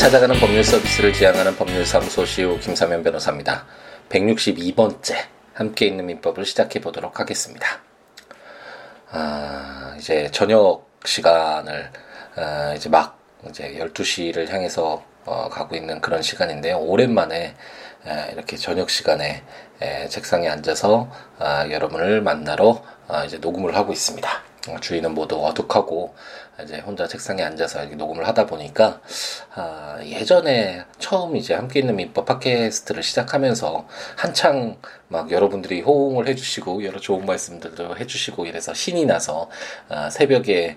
찾아가는 0.00 0.34
법률 0.40 0.64
서비스를 0.64 1.12
지향하는 1.12 1.54
법률사무소 1.56 2.24
CEO 2.24 2.58
김사면 2.58 3.02
변호사입니다. 3.02 3.66
162번째 4.08 5.14
함께 5.52 5.88
있는 5.88 6.06
민법을 6.06 6.46
시작해 6.46 6.80
보도록 6.80 7.20
하겠습니다. 7.20 7.82
아, 9.10 9.94
이제 9.98 10.30
저녁 10.32 10.88
시간을 11.04 11.90
아, 12.34 12.72
이제 12.74 12.88
막 12.88 13.18
이제 13.46 13.76
12시를 13.78 14.48
향해서 14.48 15.04
어, 15.26 15.50
가고 15.50 15.76
있는 15.76 16.00
그런 16.00 16.22
시간인데요. 16.22 16.78
오랜만에 16.78 17.54
에, 18.06 18.32
이렇게 18.32 18.56
저녁 18.56 18.88
시간에 18.88 19.42
에, 19.82 20.08
책상에 20.08 20.48
앉아서 20.48 21.10
아, 21.38 21.68
여러분을 21.68 22.22
만나러 22.22 22.82
아, 23.06 23.26
이제 23.26 23.36
녹음을 23.36 23.76
하고 23.76 23.92
있습니다. 23.92 24.49
어, 24.68 24.76
주위는 24.80 25.14
모두 25.14 25.44
어둑하고 25.44 26.14
이제 26.62 26.78
혼자 26.80 27.06
책상에 27.06 27.42
앉아서 27.42 27.80
이렇게 27.80 27.96
녹음을 27.96 28.26
하다 28.28 28.46
보니까 28.46 29.00
아, 29.54 29.98
예전에 30.04 30.84
처음 30.98 31.36
이제 31.36 31.54
함께 31.54 31.80
있는 31.80 31.96
민법 31.96 32.26
팟캐스트를 32.26 33.02
시작하면서 33.02 33.86
한창 34.16 34.76
막 35.08 35.30
여러분들이 35.30 35.80
호응을 35.80 36.28
해주시고 36.28 36.84
여러 36.84 37.00
좋은 37.00 37.24
말씀들도 37.24 37.96
해주시고 37.96 38.46
이래서 38.46 38.74
신이 38.74 39.06
나서 39.06 39.48
아, 39.88 40.10
새벽에 40.10 40.76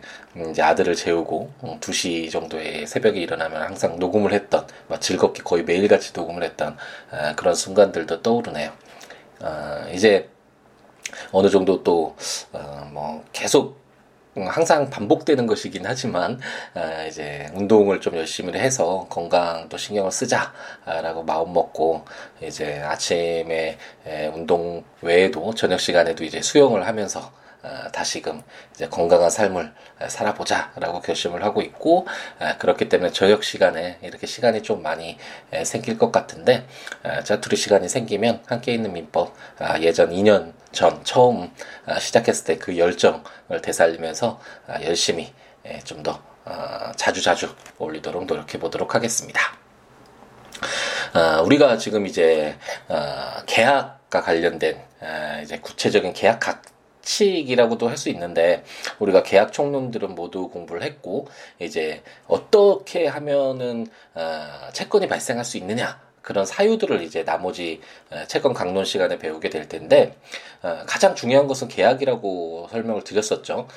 이제 0.50 0.62
아들을 0.62 0.96
재우고 0.96 1.52
어, 1.60 1.78
2시 1.82 2.32
정도에 2.32 2.86
새벽에 2.86 3.20
일어나면 3.20 3.62
항상 3.62 4.00
녹음을 4.00 4.32
했던 4.32 4.66
막 4.88 5.02
즐겁게 5.02 5.44
거의 5.44 5.64
매일같이 5.64 6.14
녹음을 6.16 6.44
했던 6.44 6.78
아, 7.12 7.36
그런 7.36 7.54
순간들도 7.54 8.22
떠오르네요. 8.22 8.72
아, 9.42 9.88
이제 9.94 10.30
어느 11.32 11.50
정도 11.50 11.84
또, 11.84 12.16
어, 12.52 12.90
뭐, 12.92 13.24
계속, 13.34 13.82
항상 14.36 14.90
반복되는 14.90 15.46
것이긴 15.46 15.84
하지만, 15.86 16.40
아, 16.74 17.04
이제, 17.04 17.48
운동을 17.54 18.02
좀 18.02 18.16
열심히 18.18 18.58
해서 18.60 19.06
건강도 19.10 19.78
신경을 19.78 20.12
쓰자라고 20.12 21.24
마음 21.24 21.54
먹고, 21.54 22.04
이제 22.42 22.82
아침에 22.82 23.78
에, 24.08 24.28
운동 24.28 24.84
외에도 25.02 25.54
저녁 25.54 25.80
시간에도 25.80 26.24
이제 26.24 26.42
수영을 26.42 26.88
하면서, 26.88 27.20
어, 27.20 27.43
다시금 27.94 28.42
이제 28.76 28.88
건강한 28.90 29.30
삶을 29.30 29.74
살아보자라고 30.08 31.02
결심을 31.02 31.44
하고 31.44 31.62
있고 31.62 32.08
어, 32.40 32.58
그렇기 32.60 32.90
때문에 32.90 33.12
저녁 33.12 33.44
시간에 33.44 34.00
이렇게 34.02 34.28
시간이 34.28 34.64
좀 34.64 34.82
많이 34.82 35.18
생길 35.64 35.98
것 35.98 36.12
같은데 36.12 36.66
자투리 37.24 37.56
시간이 37.56 37.88
생기면 37.90 38.44
함께 38.48 38.74
있는 38.74 38.94
민법 38.94 39.34
아, 39.60 39.80
예전 39.80 40.10
2년 40.12 40.54
전 40.72 41.04
처음 41.04 41.52
아, 41.86 42.00
시작했을 42.00 42.46
때 42.46 42.58
그 42.58 42.78
열정을 42.78 43.62
되살리면서 43.62 44.40
아, 44.68 44.82
열심히 44.84 45.34
좀 45.86 46.04
더 46.04 46.22
자주 46.98 47.22
자주 47.22 47.56
올리도록 47.78 48.26
노력해 48.26 48.60
보도록 48.60 48.96
하겠습니다. 48.96 49.40
우리가 51.46 51.78
지금 51.78 52.06
이제 52.06 52.58
계약과 53.46 54.22
관련된 54.22 54.82
이제 55.42 55.60
구체적인 55.60 56.12
계약 56.12 56.42
각 56.42 56.62
원칙이라고도 57.04 57.90
할 57.90 57.94
수 57.98 58.10
있는데 58.10 58.64
우리가 59.00 59.24
계약 59.24 59.54
총론들은 59.54 60.16
모두 60.16 60.50
공부를 60.50 60.82
했고 60.84 61.28
이제 61.60 62.02
어떻게 62.28 63.08
하면은 63.08 63.88
어, 64.16 64.70
채권이 64.74 65.08
발생할 65.08 65.46
수 65.46 65.58
있느냐 65.58 66.02
그런 66.24 66.46
사유들을 66.46 67.04
이제 67.04 67.24
나머지 67.24 67.82
채권 68.28 68.54
강론 68.54 68.86
시간에 68.86 69.20
배우게 69.20 69.50
될 69.50 69.68
텐데 69.68 70.16
어, 70.64 70.84
가장 70.88 71.14
중요한 71.14 71.46
것은 71.48 71.68
계약이라고 71.68 72.68
설명을 72.72 73.04
드렸었죠. 73.04 73.68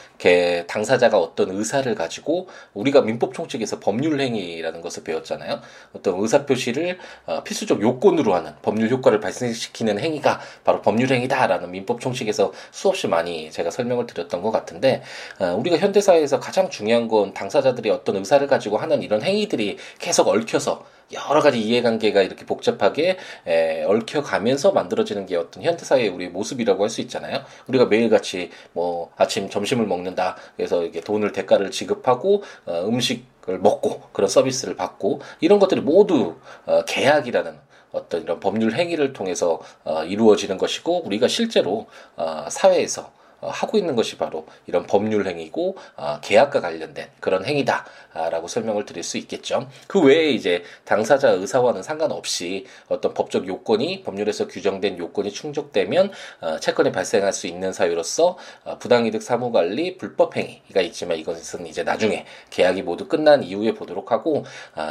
당사자가 0.69 1.19
어떤 1.19 1.50
의사를 1.50 1.92
가지고 1.97 2.48
우리가 2.75 3.00
민법 3.00 3.34
총칙에서 3.34 3.80
법률 3.80 4.20
행위라는 4.20 4.80
것을 4.83 5.03
배웠잖아요. 5.03 5.61
어떤 5.93 6.20
의사 6.20 6.47
표시를 6.47 6.98
어, 7.26 7.43
필수적 7.43 7.82
요건으로 7.82 8.34
하는 8.34 8.53
법률 8.62 8.88
효과를 8.91 9.19
발생시키는 9.19 9.99
행위가 9.99 10.41
바로 10.62 10.81
법률 10.81 11.10
행위다라는 11.10 11.72
민법 11.72 12.00
총칙에서 12.00 12.53
수없이 12.70 13.09
많이 13.09 13.50
제가 13.50 13.72
설명을 13.72 14.06
드렸던 14.06 14.41
것 14.43 14.53
같은데 14.53 15.03
어, 15.41 15.56
우리가 15.59 15.78
현대 15.78 16.00
사회에서 16.00 16.38
가장 16.38 16.70
중요한 16.70 17.09
건 17.09 17.34
당사자들이 17.34 17.91
어떤 17.91 18.15
의사를 18.15 18.47
가지고 18.47 18.78
하는 18.78 19.03
이런 19.03 19.22
행위들이 19.22 19.78
계속 19.99 20.28
얽혀서 20.28 20.87
여러 21.12 21.41
가지 21.41 21.61
이해관계가 21.61 22.22
이렇게 22.22 22.44
복잡하게 22.44 23.17
에, 23.47 23.84
얽혀가면서 23.84 24.72
만들어지는 24.72 25.27
게 25.27 25.37
어떤 25.37 25.62
현대 25.62 25.84
사회의 25.84 26.09
우리 26.09 26.28
모습이라고 26.28 26.83
할 26.83 26.91
수 26.91 27.00
있잖아요. 27.03 27.43
우리가 27.67 27.87
매일 27.87 28.09
같이 28.09 28.50
뭐 28.72 29.11
아침 29.17 29.50
점심을 29.50 29.87
먹는다. 29.87 30.37
그래서 30.56 30.84
이게 30.84 31.00
돈을 31.00 31.33
대가를 31.33 31.71
지급하고 31.71 32.43
어, 32.65 32.84
음식을 32.87 33.59
먹고 33.59 34.03
그런 34.12 34.28
서비스를 34.28 34.77
받고 34.77 35.21
이런 35.41 35.59
것들이 35.59 35.81
모두 35.81 36.37
어, 36.65 36.83
계약이라는 36.84 37.67
어떤 37.93 38.23
이런 38.23 38.41
법률 38.41 38.75
행위를 38.75 39.12
통해서 39.12 39.61
어, 39.84 40.05
이루어지는 40.05 40.59
것이고 40.59 41.05
우리가 41.06 41.28
실제로 41.28 41.87
어, 42.17 42.47
사회에서 42.49 43.03
어, 43.03 43.16
하고 43.41 43.78
있는 43.78 43.97
것이 43.97 44.16
바로 44.16 44.47
이런 44.66 44.86
법률 44.86 45.26
행위고 45.26 45.76
어, 45.97 46.19
계약과 46.20 46.60
관련된 46.60 47.08
그런 47.20 47.44
행위다라고 47.44 48.48
설명을 48.48 48.86
드릴 48.86 49.02
수 49.02 49.19
있겠죠. 49.19 49.69
그 49.86 50.00
외에 50.00 50.30
이제 50.30 50.62
당사자 50.84 51.30
의사와는 51.30 51.82
상관없이 51.82 52.66
어떤 52.88 53.14
법적 53.14 53.46
요건이 53.46 54.02
법률에서 54.02 54.48
규정된 54.48 54.98
요건이 54.98 55.32
충족되면 55.32 56.10
어, 56.41 56.58
채권이 56.58 56.92
발생할 56.92 57.32
수 57.32 57.46
있는 57.46 57.72
사유로서 57.72 58.38
부당이득 58.78 59.22
사무관리 59.22 59.98
불법 59.98 60.36
행위가 60.36 60.80
있지만 60.82 61.19
이것은 61.19 61.66
이제 61.66 61.82
나중에 61.82 62.26
계약이 62.50 62.82
모두 62.82 63.08
끝난 63.08 63.42
이후에 63.42 63.75
보도록 63.75 64.12
하고 64.12 64.44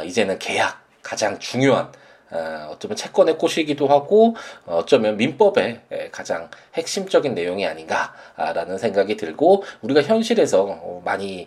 이제는 0.04 0.38
계약 0.38 0.82
가장 1.02 1.38
중요한 1.38 1.92
어, 2.30 2.70
어쩌면 2.72 2.96
채권의 2.96 3.38
꽃이기도 3.38 3.86
하고 3.88 4.34
어쩌면 4.66 5.16
민법의 5.16 5.80
가장 6.12 6.50
핵심적인 6.74 7.34
내용이 7.34 7.66
아닌가라는 7.66 8.78
생각이 8.78 9.16
들고 9.16 9.64
우리가 9.82 10.02
현실에서 10.02 11.00
많이 11.04 11.46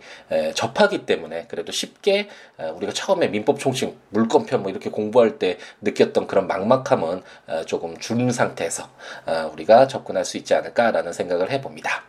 접하기 0.53 1.05
때문에 1.05 1.45
그래도 1.47 1.71
쉽게 1.71 2.29
우리가 2.75 2.93
처음에 2.93 3.27
민법 3.27 3.59
총칙 3.59 3.97
물권편 4.09 4.61
뭐 4.61 4.71
이렇게 4.71 4.89
공부할 4.89 5.39
때 5.39 5.57
느꼈던 5.81 6.27
그런 6.27 6.47
막막함은 6.47 7.21
조금 7.65 7.97
준 7.97 8.31
상태에서 8.31 8.89
어, 9.25 9.49
우리가 9.53 9.87
접근할 9.87 10.25
수 10.25 10.37
있지 10.37 10.53
않을까라는 10.53 11.13
생각을 11.13 11.51
해봅니다. 11.51 12.03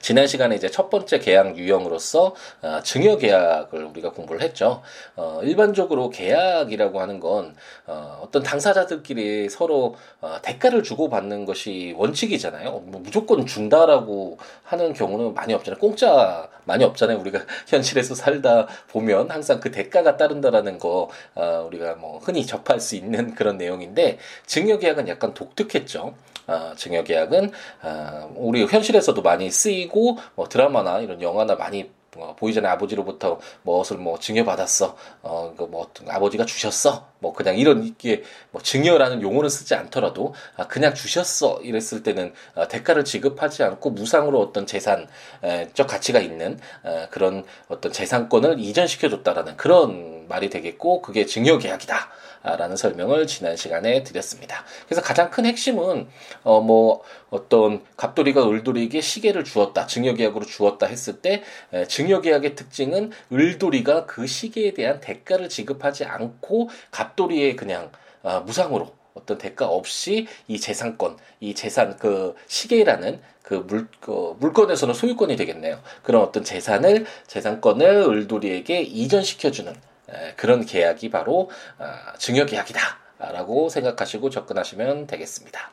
지난 0.00 0.26
시간에 0.26 0.56
이제 0.56 0.68
첫 0.68 0.90
번째 0.90 1.18
계약 1.18 1.56
유형으로서 1.56 2.34
어, 2.62 2.80
증여 2.82 3.16
계약을 3.18 3.84
우리가 3.84 4.10
공부를 4.10 4.42
했죠. 4.42 4.82
어, 5.16 5.40
일반적으로 5.42 6.10
계약이라고 6.10 7.00
하는 7.00 7.20
건 7.20 7.54
어, 7.86 8.20
어떤 8.22 8.42
당사자들끼리 8.42 9.48
서로 9.48 9.96
어, 10.20 10.38
대가를 10.42 10.82
주고 10.82 11.08
받는 11.08 11.44
것이 11.44 11.94
원칙이잖아요. 11.96 12.70
뭐 12.86 13.00
무조건 13.00 13.46
준다라고 13.46 14.38
하는 14.64 14.92
경우는 14.92 15.34
많이 15.34 15.54
없잖아요. 15.54 15.78
공짜 15.78 16.48
많이 16.64 16.84
없잖아요. 16.84 17.18
우리가 17.18 17.40
현실에서 17.66 18.14
살다 18.14 18.68
보면 18.88 19.30
항상 19.30 19.60
그 19.60 19.70
대가가 19.70 20.16
따른다라는 20.16 20.78
거 20.78 21.10
어, 21.34 21.64
우리가 21.66 21.94
뭐 21.94 22.18
흔히 22.18 22.46
접할 22.46 22.80
수 22.80 22.96
있는 22.96 23.34
그런 23.34 23.56
내용인데 23.56 24.18
증여 24.46 24.78
계약은 24.78 25.08
약간 25.08 25.34
독특했죠. 25.34 26.14
어, 26.46 26.72
증여 26.76 27.04
계약은 27.04 27.52
어, 27.82 28.32
우리 28.36 28.64
현실에서도 28.64 29.20
많이 29.22 29.50
쓰이고 29.50 30.18
뭐 30.34 30.48
드라마나 30.48 30.98
이런 31.00 31.20
영화나 31.22 31.54
많이 31.54 31.90
뭐 32.16 32.34
보이잖아요 32.34 32.72
아버지로부터 32.72 33.38
무엇을 33.62 33.98
뭐 33.98 34.18
증여받았어. 34.18 34.96
어뭐 35.22 35.90
아버지가 36.08 36.44
주셨어. 36.44 37.08
뭐 37.20 37.32
그냥 37.32 37.56
이런 37.56 37.84
이게 37.84 38.22
뭐 38.50 38.60
증여라는 38.60 39.22
용어는 39.22 39.48
쓰지 39.48 39.74
않더라도 39.74 40.34
아 40.56 40.66
그냥 40.66 40.94
주셨어. 40.94 41.60
이랬을 41.62 42.02
때는 42.02 42.34
아 42.54 42.68
대가를 42.68 43.04
지급하지 43.04 43.62
않고 43.62 43.90
무상으로 43.90 44.40
어떤 44.40 44.66
재산적 44.66 45.86
가치가 45.86 46.18
있는 46.18 46.58
아 46.82 47.06
그런 47.10 47.44
어떤 47.68 47.92
재산권을 47.92 48.58
이전시켜 48.58 49.08
줬다라는 49.08 49.56
그런 49.56 50.19
말이 50.30 50.48
되겠고 50.48 51.02
그게 51.02 51.26
증여 51.26 51.58
계약이다. 51.58 52.08
라는 52.42 52.74
설명을 52.74 53.26
지난 53.26 53.54
시간에 53.54 54.02
드렸습니다. 54.02 54.64
그래서 54.86 55.02
가장 55.02 55.28
큰 55.28 55.44
핵심은 55.44 56.08
어 56.42 56.60
뭐 56.62 57.02
어떤 57.30 57.84
갑돌이가 57.96 58.48
을돌이에게 58.48 59.00
시계를 59.00 59.44
주었다, 59.44 59.86
증여계약으로 59.86 60.44
주었다 60.46 60.86
했을 60.86 61.20
때 61.20 61.42
에, 61.72 61.86
증여계약의 61.86 62.54
특징은 62.54 63.10
을돌이가 63.32 64.06
그 64.06 64.26
시계에 64.26 64.72
대한 64.74 65.00
대가를 65.00 65.48
지급하지 65.48 66.04
않고 66.04 66.70
갑돌이의 66.90 67.56
그냥 67.56 67.90
어, 68.22 68.40
무상으로 68.40 68.92
어떤 69.14 69.38
대가 69.38 69.66
없이 69.66 70.26
이 70.48 70.60
재산권, 70.60 71.18
이 71.40 71.54
재산 71.54 71.96
그 71.96 72.34
시계라는 72.46 73.20
그 73.42 73.54
물, 73.54 73.88
그 74.00 74.36
물건에서는 74.38 74.94
소유권이 74.94 75.36
되겠네요. 75.36 75.80
그런 76.02 76.22
어떤 76.22 76.44
재산을, 76.44 77.04
재산권을 77.26 77.86
을돌이에게 78.08 78.82
이전시켜주는 78.82 79.89
그런 80.36 80.64
계약이 80.64 81.10
바로 81.10 81.50
어, 81.78 81.86
증여 82.18 82.46
계약이다라고 82.46 83.68
생각하시고 83.68 84.30
접근하시면 84.30 85.06
되겠습니다. 85.06 85.72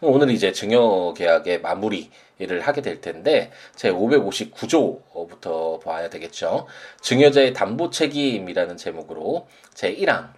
오늘 0.00 0.30
이제 0.30 0.52
증여 0.52 1.14
계약의 1.16 1.62
마무리를 1.62 2.60
하게 2.60 2.82
될 2.82 3.00
텐데 3.00 3.50
제 3.74 3.90
559조부터 3.90 5.82
봐야 5.82 6.10
되겠죠. 6.10 6.66
증여자의 7.00 7.54
담보 7.54 7.90
책임이라는 7.90 8.76
제목으로 8.76 9.48
제 9.72 9.94
1항 9.94 10.30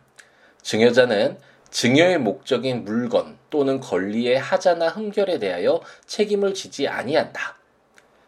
증여자는 0.62 1.38
증여의 1.70 2.18
목적인 2.18 2.84
물건 2.84 3.36
또는 3.50 3.80
권리의 3.80 4.38
하자나 4.38 4.88
흠결에 4.90 5.40
대하여 5.40 5.80
책임을 6.06 6.54
지지 6.54 6.86
아니한다. 6.86 7.56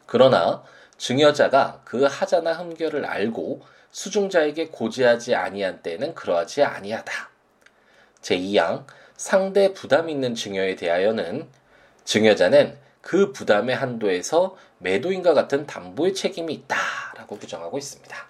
그러나 0.06 0.64
증여자가 0.98 1.82
그 1.84 2.04
하자나 2.04 2.54
흠결을 2.54 3.04
알고 3.04 3.62
수중자에게 3.96 4.68
고지하지 4.68 5.34
아니한 5.34 5.80
때는 5.80 6.14
그러하지 6.14 6.62
아니하다. 6.62 7.30
제2항 8.20 8.84
상대 9.16 9.72
부담 9.72 10.10
있는 10.10 10.34
증여에 10.34 10.76
대하여는 10.76 11.48
증여자는 12.04 12.76
그 13.00 13.32
부담의 13.32 13.74
한도에서 13.74 14.54
매도인과 14.80 15.32
같은 15.32 15.66
담보의 15.66 16.12
책임이 16.12 16.52
있다라고 16.52 17.38
규정하고 17.38 17.78
있습니다. 17.78 18.26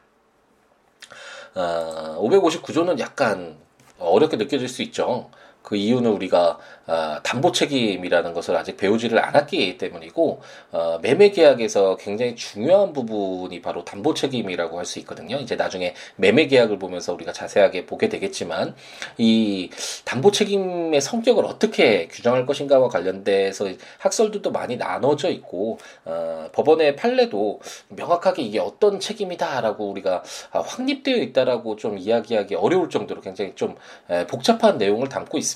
어, 1.56 2.16
559조는 2.20 3.00
약간 3.00 3.58
어렵게 3.98 4.36
느껴질 4.36 4.68
수 4.68 4.82
있죠. 4.82 5.32
그 5.66 5.74
이유는 5.74 6.12
우리가 6.12 6.58
어, 6.86 7.16
담보 7.24 7.50
책임이라는 7.50 8.32
것을 8.32 8.54
아직 8.56 8.76
배우지를 8.76 9.18
않았기 9.18 9.78
때문이고 9.78 10.40
어, 10.70 10.98
매매 11.02 11.30
계약에서 11.30 11.96
굉장히 11.96 12.36
중요한 12.36 12.92
부분이 12.92 13.60
바로 13.62 13.84
담보 13.84 14.14
책임이라고 14.14 14.78
할 14.78 14.86
수 14.86 15.00
있거든요. 15.00 15.36
이제 15.38 15.56
나중에 15.56 15.96
매매 16.14 16.46
계약을 16.46 16.78
보면서 16.78 17.12
우리가 17.12 17.32
자세하게 17.32 17.86
보게 17.86 18.08
되겠지만 18.08 18.76
이 19.18 19.68
담보 20.04 20.30
책임의 20.30 21.00
성격을 21.00 21.44
어떻게 21.44 22.06
규정할 22.06 22.46
것인가와 22.46 22.88
관련돼서 22.88 23.68
학설들도 23.98 24.52
많이 24.52 24.76
나눠져 24.76 25.30
있고 25.30 25.78
어, 26.04 26.48
법원의 26.52 26.94
판례도 26.94 27.60
명확하게 27.88 28.42
이게 28.42 28.60
어떤 28.60 29.00
책임이다라고 29.00 29.90
우리가 29.90 30.22
확립되어 30.52 31.16
있다라고 31.16 31.74
좀 31.74 31.98
이야기하기 31.98 32.54
어려울 32.54 32.88
정도로 32.88 33.20
굉장히 33.20 33.52
좀 33.56 33.74
복잡한 34.28 34.78
내용을 34.78 35.08
담고 35.08 35.36
있습니다. 35.36 35.55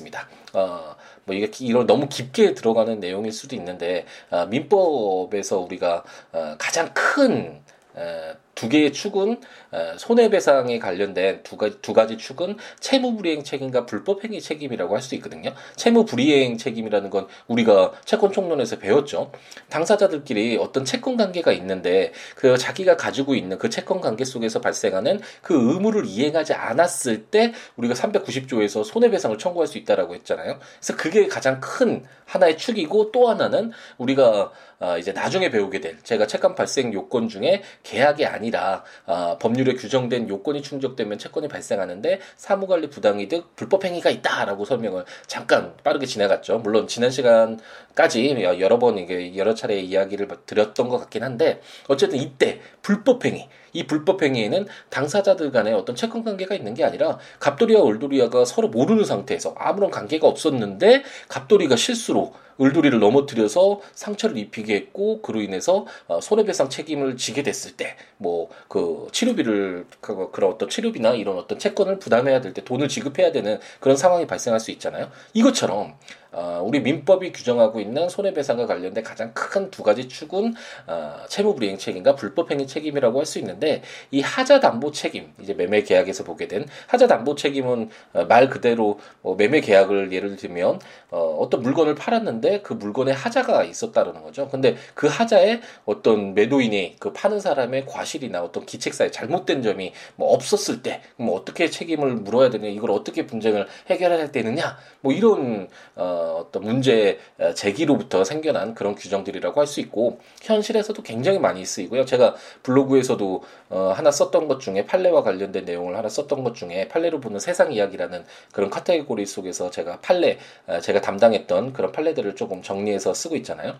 어, 0.53 0.97
뭐 1.25 1.35
이게 1.35 1.51
이런 1.65 1.87
너무 1.87 2.09
깊게 2.09 2.55
들어가는 2.55 3.01
내용일 3.01 3.33
수도 3.33 3.55
있는데 3.57 4.07
어, 4.31 4.47
민법에서 4.47 5.59
우리가 5.61 6.05
어, 6.33 6.55
가장 6.59 6.93
큰 6.95 7.63
어, 7.95 8.35
두 8.55 8.69
개의 8.69 8.93
축은 8.93 9.41
어, 9.73 9.95
손해배상에 9.97 10.79
관련된 10.79 11.43
두 11.43 11.57
가지, 11.57 11.79
두 11.81 11.93
가지 11.93 12.17
축은 12.17 12.57
채무불이행 12.81 13.45
책임과 13.45 13.87
불법행위 13.87 14.41
책임이라고 14.41 14.95
할 14.95 15.01
수 15.01 15.15
있거든요. 15.17 15.55
채무불이행 15.77 16.59
책임이라는 16.59 17.09
건 17.11 17.27
우리가 17.49 17.93
채권 18.05 18.33
총론에서 18.33 18.79
배웠죠. 18.79 19.33
당사자들끼리 19.71 20.59
어떤 20.61 20.85
채권 20.85 21.17
관계가 21.17 21.53
있는데 21.53 22.13
그 22.35 22.59
자기가 22.59 22.97
가지고 22.97 23.35
있는 23.35 23.59
그 23.59 23.71
채권 23.71 24.01
관계 24.01 24.25
속에서 24.25 24.61
발생하는 24.61 25.21
그 25.43 25.55
의무를 25.73 26.05
이행하지 26.07 26.53
않았을 26.53 27.25
때 27.27 27.53
우리가 27.77 27.95
390조에서 27.95 28.85
손해배상을 28.85 29.39
청구할 29.39 29.67
수 29.67 29.79
있다라고 29.79 30.15
했잖아요. 30.17 30.59
그래서 30.79 30.97
그게 30.97 31.27
가장 31.27 31.61
큰 31.61 32.05
하나의 32.27 32.59
축이고 32.59 33.11
또 33.13 33.29
하나는 33.29 33.73
우리가 33.99 34.53
어, 34.81 34.97
이제 34.97 35.13
나중에 35.13 35.51
배우게 35.51 35.81
될 35.81 36.03
제가 36.03 36.27
채권 36.27 36.55
발생 36.55 36.93
요건 36.95 37.29
중에 37.29 37.63
계약이 37.83 38.25
아니라 38.25 38.83
어, 39.07 39.37
법률에 39.39 39.75
규정된 39.75 40.29
요건이 40.29 40.63
충족되면 40.63 41.19
채권이 41.19 41.49
발생하는데 41.49 42.21
사무관리 42.37 42.89
부당이득 42.89 43.57
불법 43.57 43.85
행위가 43.85 44.09
있다라고 44.09 44.65
설명을 44.65 45.05
잠깐 45.27 45.75
빠르게 45.85 46.07
지나갔죠. 46.07 46.59
물론 46.61 46.87
지난 46.87 47.11
시간까지 47.11 48.43
여러 48.59 48.79
번 48.79 48.97
이게 48.99 49.37
여러 49.37 49.55
차례 49.55 49.79
이야기를 49.81 50.29
드렸던 50.47 50.89
것 50.89 50.99
같긴 50.99 51.23
한데 51.23 51.61
어쨌든 51.87 52.19
이때 52.19 52.61
불법 52.81 53.25
행위 53.27 53.49
이 53.73 53.87
불법 53.87 54.23
행위에는 54.23 54.67
당사자들 54.91 55.51
간에 55.53 55.73
어떤 55.73 55.97
채권 55.97 56.25
관계가 56.25 56.55
있는 56.55 56.75
게 56.75 56.85
아니라 56.85 57.19
갑돌이와 57.39 57.87
을돌이가 57.89 58.45
서로 58.45 58.69
모르는 58.69 59.05
상태에서 59.05 59.55
아무런 59.59 59.91
관계가 59.91 60.27
없었는데 60.27 61.03
갑돌이가 61.29 61.77
실수로 61.77 62.33
을돌이를 62.61 62.99
넘어뜨려서 63.01 63.81
상처를 63.95 64.37
입히게 64.37 64.75
했고 64.75 65.23
그로 65.23 65.41
인해서 65.41 65.87
어, 66.09 66.21
손해배상 66.21 66.69
책임을 66.69 67.17
지게 67.17 67.43
됐을 67.43 67.73
때 67.77 67.97
뭐 68.19 68.49
그 68.69 69.09
치료비를 69.13 69.87
그, 70.01 70.31
그런 70.31 70.53
어떤 70.53 70.69
치료비나 70.69 71.13
이런 71.15 71.39
어떤 71.39 71.59
채권을 71.59 71.99
부담해야 71.99 72.41
될 72.43 72.53
때 72.53 72.63
돈을 72.63 72.89
지급해야 72.89 73.33
되는 73.33 73.59
그런 73.81 73.97
상황이 73.97 74.27
발생할 74.27 74.61
수 74.61 74.71
있잖아요. 74.73 75.11
이것처럼 75.33 75.95
어, 76.33 76.63
우리 76.65 76.81
민법이 76.81 77.33
규정하고 77.33 77.81
있는 77.81 78.09
손해배상과 78.09 78.67
관련된 78.67 79.03
가장 79.05 79.33
큰 79.35 79.71
두 79.71 79.83
가지 79.83 80.09
축은 80.09 80.55
어, 80.87 81.15
채무불이행 81.29 81.79
책임과 81.79 82.15
불법행위 82.17 82.67
책임이라고 82.67 83.19
할 83.19 83.27
수 83.27 83.39
있는데 83.39 83.83
이 84.11 84.21
하자담보 84.21 84.91
책임 84.93 85.33
이제 85.41 85.55
매매 85.55 85.83
계약에서 85.83 86.25
보게 86.25 86.49
된 86.49 86.67
하자담보 86.89 87.35
책임은 87.37 87.91
어, 88.15 88.25
말 88.25 88.49
그대로 88.49 88.99
뭐 89.23 89.37
매매 89.37 89.61
계약을 89.61 90.13
예를 90.13 90.37
들면 90.37 90.81
어, 91.11 91.37
어떤 91.41 91.63
물건을 91.63 91.95
팔았는데 91.95 92.63
그 92.63 92.73
물건에 92.73 93.13
하자가 93.13 93.65
있었다는 93.65 94.23
거죠. 94.23 94.49
근데 94.49 94.77
그 94.95 95.07
하자에 95.07 95.61
어떤 95.85 96.35
매도인이 96.35 96.97
그 96.99 97.13
파는 97.13 97.41
사람의 97.41 97.87
과실이나 97.87 98.43
어떤 98.43 98.67
기책사에 98.67 99.11
잘못된 99.11 99.63
점이 99.63 99.93
뭐 100.17 100.33
없었을 100.33 100.83
때 100.83 101.01
뭐 101.17 101.37
어떻게 101.39 101.69
책임을 101.71 102.15
물어야 102.17 102.51
되냐 102.51 102.69
이걸 102.69 102.91
어떻게 102.91 103.27
분쟁을 103.27 103.67
해결해야 103.89 104.31
되느냐 104.33 104.77
뭐 105.01 105.13
이런 105.13 105.69
어, 105.97 106.20
어떤 106.21 106.65
문제 106.65 107.19
제기로부터 107.55 108.25
생겨난 108.25 108.75
그런 108.75 108.95
규정들이라고 108.95 109.61
할 109.61 109.67
수 109.71 109.81
있고 109.81 110.19
현실에서도 110.43 111.01
굉장히 111.03 111.39
많이 111.39 111.65
쓰이고요. 111.65 112.05
제가 112.05 112.35
블로그에서도 112.63 113.43
어, 113.71 113.93
하나 113.95 114.11
썼던 114.11 114.49
것 114.49 114.59
중에 114.61 114.85
판례와 114.85 115.23
관련된 115.23 115.65
내용을 115.65 115.97
하나 115.97 116.09
썼던 116.09 116.43
것 116.45 116.55
중에 116.55 116.89
판례로 116.89 117.21
보는 117.21 117.39
세상 117.39 117.73
이야기라는 117.73 118.25
그런 118.53 118.69
카테고리 118.69 119.27
속에서 119.27 119.71
제가 119.71 120.01
판례 120.01 120.39
제가 120.83 121.01
담당했던 121.01 121.73
그런 121.73 121.93
판례들을 121.93 122.35
조금 122.37 122.63
정리해서 122.63 123.15
쓰고 123.15 123.37
있잖아요. 123.37 123.77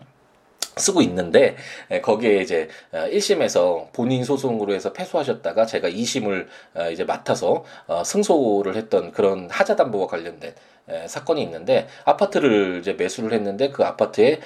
쓰고 0.77 1.01
있는데 1.01 1.55
거기에 2.01 2.41
이제 2.41 2.69
1심에서 2.93 3.57
어, 3.57 3.89
본인 3.91 4.23
소송으로 4.23 4.73
해서 4.73 4.93
패소하셨다가 4.93 5.65
제가 5.65 5.89
2심을 5.89 6.47
어, 6.75 6.89
이제 6.89 7.03
맡아서 7.03 7.63
어, 7.87 8.03
승소를 8.03 8.75
했던 8.75 9.11
그런 9.11 9.49
하자 9.49 9.75
담보와 9.75 10.07
관련된 10.07 10.53
사건이 11.07 11.41
있는데 11.43 11.87
아파트를 12.03 12.79
이제 12.79 12.93
매수를 12.93 13.31
했는데 13.33 13.69
그 13.69 13.83
아파트에 13.83 14.41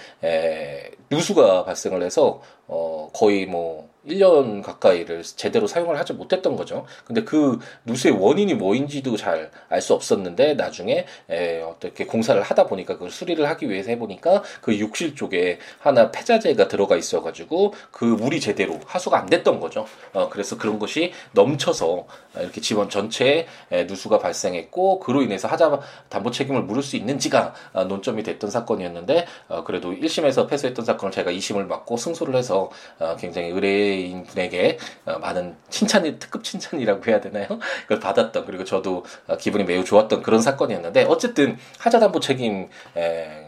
누수가 1.09 1.63
발생을 1.63 2.03
해서 2.03 2.41
어 2.67 3.09
거의 3.13 3.47
뭐 3.47 3.89
1년 4.07 4.61
가까이를 4.61 5.23
제대로 5.23 5.67
사용을 5.67 5.97
하지 5.99 6.13
못했던 6.13 6.55
거죠. 6.55 6.85
근데 7.05 7.23
그 7.23 7.59
누수의 7.85 8.15
원인이 8.15 8.53
뭐인지도 8.55 9.17
잘 9.17 9.51
알 9.69 9.81
수 9.81 9.93
없었는데 9.93 10.55
나중에 10.55 11.05
에, 11.29 11.61
어떻게 11.61 12.05
공사를 12.05 12.41
하다 12.41 12.65
보니까 12.67 12.93
그걸 12.93 13.11
수리를 13.11 13.47
하기 13.49 13.69
위해서 13.69 13.89
해보니까 13.91 14.41
그 14.61 14.79
욕실 14.79 15.15
쪽에 15.15 15.59
하나 15.79 16.11
폐자재가 16.11 16.67
들어가 16.67 16.95
있어가지고 16.95 17.73
그 17.91 18.05
물이 18.05 18.39
제대로 18.39 18.79
하수가 18.85 19.17
안 19.17 19.25
됐던 19.27 19.59
거죠. 19.59 19.85
어, 20.13 20.29
그래서 20.29 20.57
그런 20.57 20.79
것이 20.79 21.11
넘쳐서 21.33 22.05
이렇게 22.39 22.61
집원 22.61 22.89
전체에 22.89 23.47
누수가 23.87 24.19
발생했고 24.19 24.99
그로 24.99 25.21
인해서 25.21 25.47
하자 25.47 25.79
담보 26.09 26.31
책임을 26.31 26.63
물을 26.63 26.81
수 26.83 26.95
있는지가 26.95 27.53
어, 27.73 27.83
논점이 27.85 28.23
됐던 28.23 28.49
사건이었는데 28.49 29.25
어, 29.49 29.63
그래도 29.63 29.91
1심에서 29.91 30.47
패소했던 30.47 30.85
사건을 30.85 31.11
제가 31.11 31.31
2심을 31.31 31.67
맡고 31.67 31.97
승소를 31.97 32.35
해서 32.35 32.69
어, 32.99 33.15
굉장히 33.19 33.49
의뢰 33.49 33.94
의뢰인 33.95 34.23
분에게 34.23 34.77
어, 35.05 35.17
많은 35.19 35.55
칭찬이 35.69 36.19
특급 36.19 36.43
칭찬이라고 36.43 37.03
해야 37.07 37.21
되나요? 37.21 37.47
그걸 37.83 37.99
받았던 37.99 38.45
그리고 38.45 38.63
저도 38.63 39.03
어, 39.27 39.37
기분이 39.37 39.63
매우 39.63 39.83
좋았던 39.83 40.21
그런 40.21 40.41
사건이었는데 40.41 41.05
어쨌든 41.05 41.57
하자담보 41.79 42.19
책임 42.19 42.69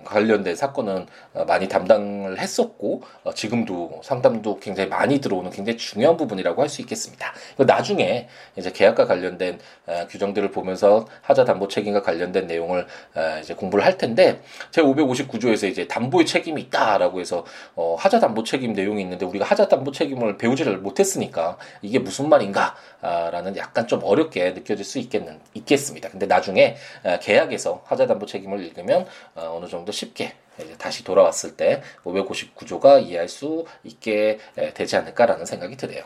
관련된 0.05 0.55
사건은 0.55 1.05
어, 1.33 1.45
많이 1.45 1.67
담당을 1.67 2.39
했었고 2.39 3.03
지금도 3.35 4.01
상담도 4.03 4.59
굉장히 4.59 4.89
많이 4.89 5.19
들어오는 5.19 5.51
굉장히 5.51 5.77
중요한 5.77 6.15
부분이라고 6.17 6.61
할 6.61 6.67
수 6.67 6.81
있겠습니다. 6.81 7.33
나중에 7.57 8.27
이제 8.57 8.71
계약과 8.73 9.05
관련된 9.05 9.57
규정들을 10.09 10.51
보면서 10.51 11.07
하자담보 11.21 11.69
책임과 11.69 12.01
관련된 12.01 12.45
내용을 12.45 12.85
이제 13.41 13.53
공부를 13.53 13.85
할 13.85 13.97
텐데 13.97 14.41
제 14.69 14.81
559조에서 14.81 15.69
이제 15.69 15.87
담보의 15.87 16.25
책임이 16.25 16.61
있다라고 16.63 17.21
해서 17.21 17.45
하자담보 17.97 18.43
책임 18.43 18.73
내용이 18.73 19.01
있는데 19.01 19.25
우리가 19.25 19.45
하자담보 19.45 19.93
책임을 19.93 20.36
배우지를 20.37 20.77
못했으니까 20.77 21.57
이게 21.81 21.99
무슨 21.99 22.29
말인가라는 22.29 23.57
약간 23.57 23.87
좀 23.87 24.01
어렵게 24.03 24.51
느껴질 24.51 24.85
수 24.85 24.99
있겠는 24.99 25.39
있겠습니다. 25.53 26.09
근데 26.09 26.25
나중에 26.25 26.77
계약에서 27.21 27.83
하자담보 27.85 28.25
책임을 28.25 28.63
읽으면 28.65 29.05
어, 29.35 29.55
어느 29.57 29.67
정도 29.67 29.91
쉽게 29.91 30.33
다시 30.77 31.03
돌아왔을 31.03 31.55
때 31.55 31.81
559조가 32.03 33.03
이해할 33.03 33.29
수 33.29 33.65
있게 33.83 34.39
되지 34.73 34.95
않을까라는 34.97 35.45
생각이 35.45 35.77
드네요. 35.77 36.03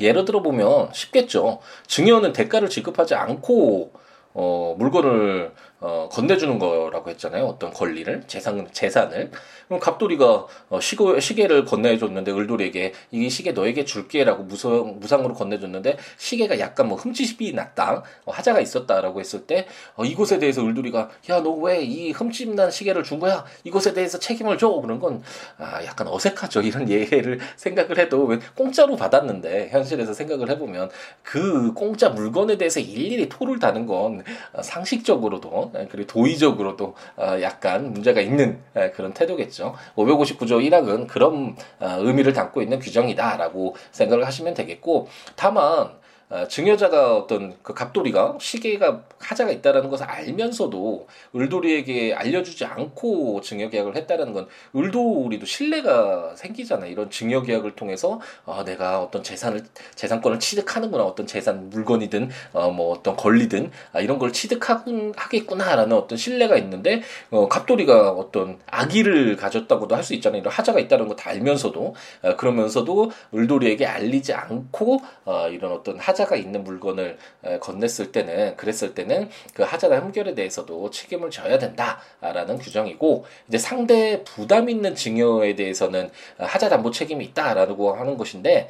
예를 0.00 0.24
들어 0.24 0.42
보면 0.42 0.92
쉽겠죠. 0.92 1.60
증여는 1.86 2.32
대가를 2.32 2.68
지급하지 2.68 3.14
않고 3.14 3.92
어, 4.38 4.74
물건을 4.78 5.52
어, 5.80 6.08
건네주는 6.10 6.58
거라고 6.58 7.10
했잖아요. 7.10 7.44
어떤 7.44 7.70
권리를 7.72 8.22
재산 8.26 8.66
재산을. 8.72 9.30
그럼 9.68 9.80
갑돌이가 9.80 10.46
어, 10.70 10.80
시고, 10.80 11.18
시계를 11.20 11.64
건네줬는데 11.64 12.32
을돌이에게 12.32 12.92
이 13.10 13.28
시계 13.28 13.52
너에게 13.52 13.84
줄게라고 13.84 14.44
무상 14.44 14.98
무상으로 15.00 15.34
건네줬는데 15.34 15.98
시계가 16.16 16.58
약간 16.60 16.88
뭐 16.88 16.96
흠집이 16.96 17.52
났다 17.52 18.02
어, 18.24 18.32
하자가 18.32 18.60
있었다라고 18.60 19.20
했을 19.20 19.46
때 19.46 19.66
어, 19.96 20.04
이것에 20.04 20.38
대해서 20.38 20.64
을돌이가 20.64 21.10
야 21.30 21.40
너 21.42 21.50
왜 21.56 21.82
이 21.82 22.10
흠집 22.12 22.54
난 22.54 22.70
시계를 22.70 23.02
준 23.02 23.18
거야? 23.20 23.44
이것에 23.64 23.92
대해서 23.92 24.18
책임을 24.18 24.56
줘? 24.58 24.70
그런 24.80 24.98
건 24.98 25.22
아, 25.58 25.84
약간 25.84 26.06
어색하죠. 26.08 26.62
이런 26.66 26.88
예를 26.88 27.38
생각을 27.56 27.98
해도 27.98 28.24
왜 28.24 28.38
공짜로 28.56 28.96
받았는데 28.96 29.68
현실에서 29.70 30.14
생각을 30.14 30.48
해보면 30.50 30.90
그 31.22 31.72
공짜 31.74 32.08
물건에 32.08 32.56
대해서 32.56 32.80
일일이 32.80 33.28
토를 33.28 33.58
다는 33.58 33.84
건 33.86 34.22
상식적으로도 34.62 35.72
그리고 35.90 36.06
도의적으로도 36.06 36.94
어, 37.16 37.36
약간 37.42 37.92
문제가 37.92 38.20
있는 38.20 38.58
그런 38.94 39.12
태도겠죠. 39.12 39.74
559조 39.96 40.68
1항은 40.68 41.06
그런 41.06 41.56
어, 41.80 41.96
의미를 41.98 42.32
담고 42.32 42.62
있는 42.62 42.78
규정이다라고 42.78 43.76
생각을 43.92 44.26
하시면 44.26 44.54
되겠고 44.54 45.08
다만 45.34 45.90
어, 46.28 46.48
증여자가 46.48 47.16
어떤 47.16 47.54
그 47.62 47.72
갑돌이가 47.72 48.38
시계가 48.40 49.02
하자가 49.20 49.52
있다라는 49.52 49.90
것을 49.90 50.06
알면서도 50.06 51.06
을돌이에게 51.36 52.14
알려주지 52.14 52.64
않고 52.64 53.40
증여 53.42 53.68
계약을 53.70 53.94
했다라는 53.96 54.32
건 54.32 54.48
을돌이도 54.74 55.46
신뢰가 55.46 56.34
생기잖아요. 56.36 56.90
이런 56.90 57.10
증여 57.10 57.42
계약을 57.42 57.76
통해서 57.76 58.20
어, 58.44 58.64
내가 58.64 59.00
어떤 59.02 59.22
재산을 59.22 59.62
재산권을 59.94 60.40
취득하는구나 60.40 61.04
어떤 61.04 61.26
재산 61.28 61.70
물건이든 61.70 62.30
어, 62.52 62.70
뭐 62.70 62.92
어떤 62.92 63.14
권리든 63.16 63.70
아, 63.92 64.00
이런 64.00 64.18
걸 64.18 64.32
취득하겠구나라는 64.32 65.96
어떤 65.96 66.18
신뢰가 66.18 66.56
있는데 66.58 67.02
어, 67.30 67.48
갑돌이가 67.48 68.10
어떤 68.10 68.58
악의를 68.66 69.36
가졌다고도 69.36 69.94
할 69.94 70.06
수 70.06 70.14
있잖아요. 70.14 70.40
이런 70.40 70.52
하자가 70.52 70.78
있다는 70.78 71.08
거 71.08 71.16
다 71.16 71.30
알면서도 71.30 71.94
어, 72.22 72.36
그러면서도 72.36 73.10
을돌이에게 73.34 73.86
알리지 73.86 74.32
않고 74.34 74.98
어, 75.24 75.48
이런 75.48 75.72
어떤 75.72 75.98
하 75.98 76.15
하자가 76.16 76.36
있는 76.36 76.64
물건을 76.64 77.18
건넸을 77.42 78.10
때는 78.10 78.56
그랬을 78.56 78.94
때는 78.94 79.28
그 79.52 79.62
하자나 79.62 79.98
흠결에 80.00 80.34
대해서도 80.34 80.90
책임을 80.90 81.30
져야 81.30 81.58
된다라는 81.58 82.58
규정이고 82.58 83.26
이제 83.48 83.58
상대 83.58 84.24
부담 84.24 84.70
있는 84.70 84.94
증여에 84.94 85.54
대해서는 85.54 86.10
하자 86.38 86.70
담보 86.70 86.90
책임이 86.90 87.24
있다라고 87.26 87.94
하는 87.94 88.16
것인데 88.16 88.68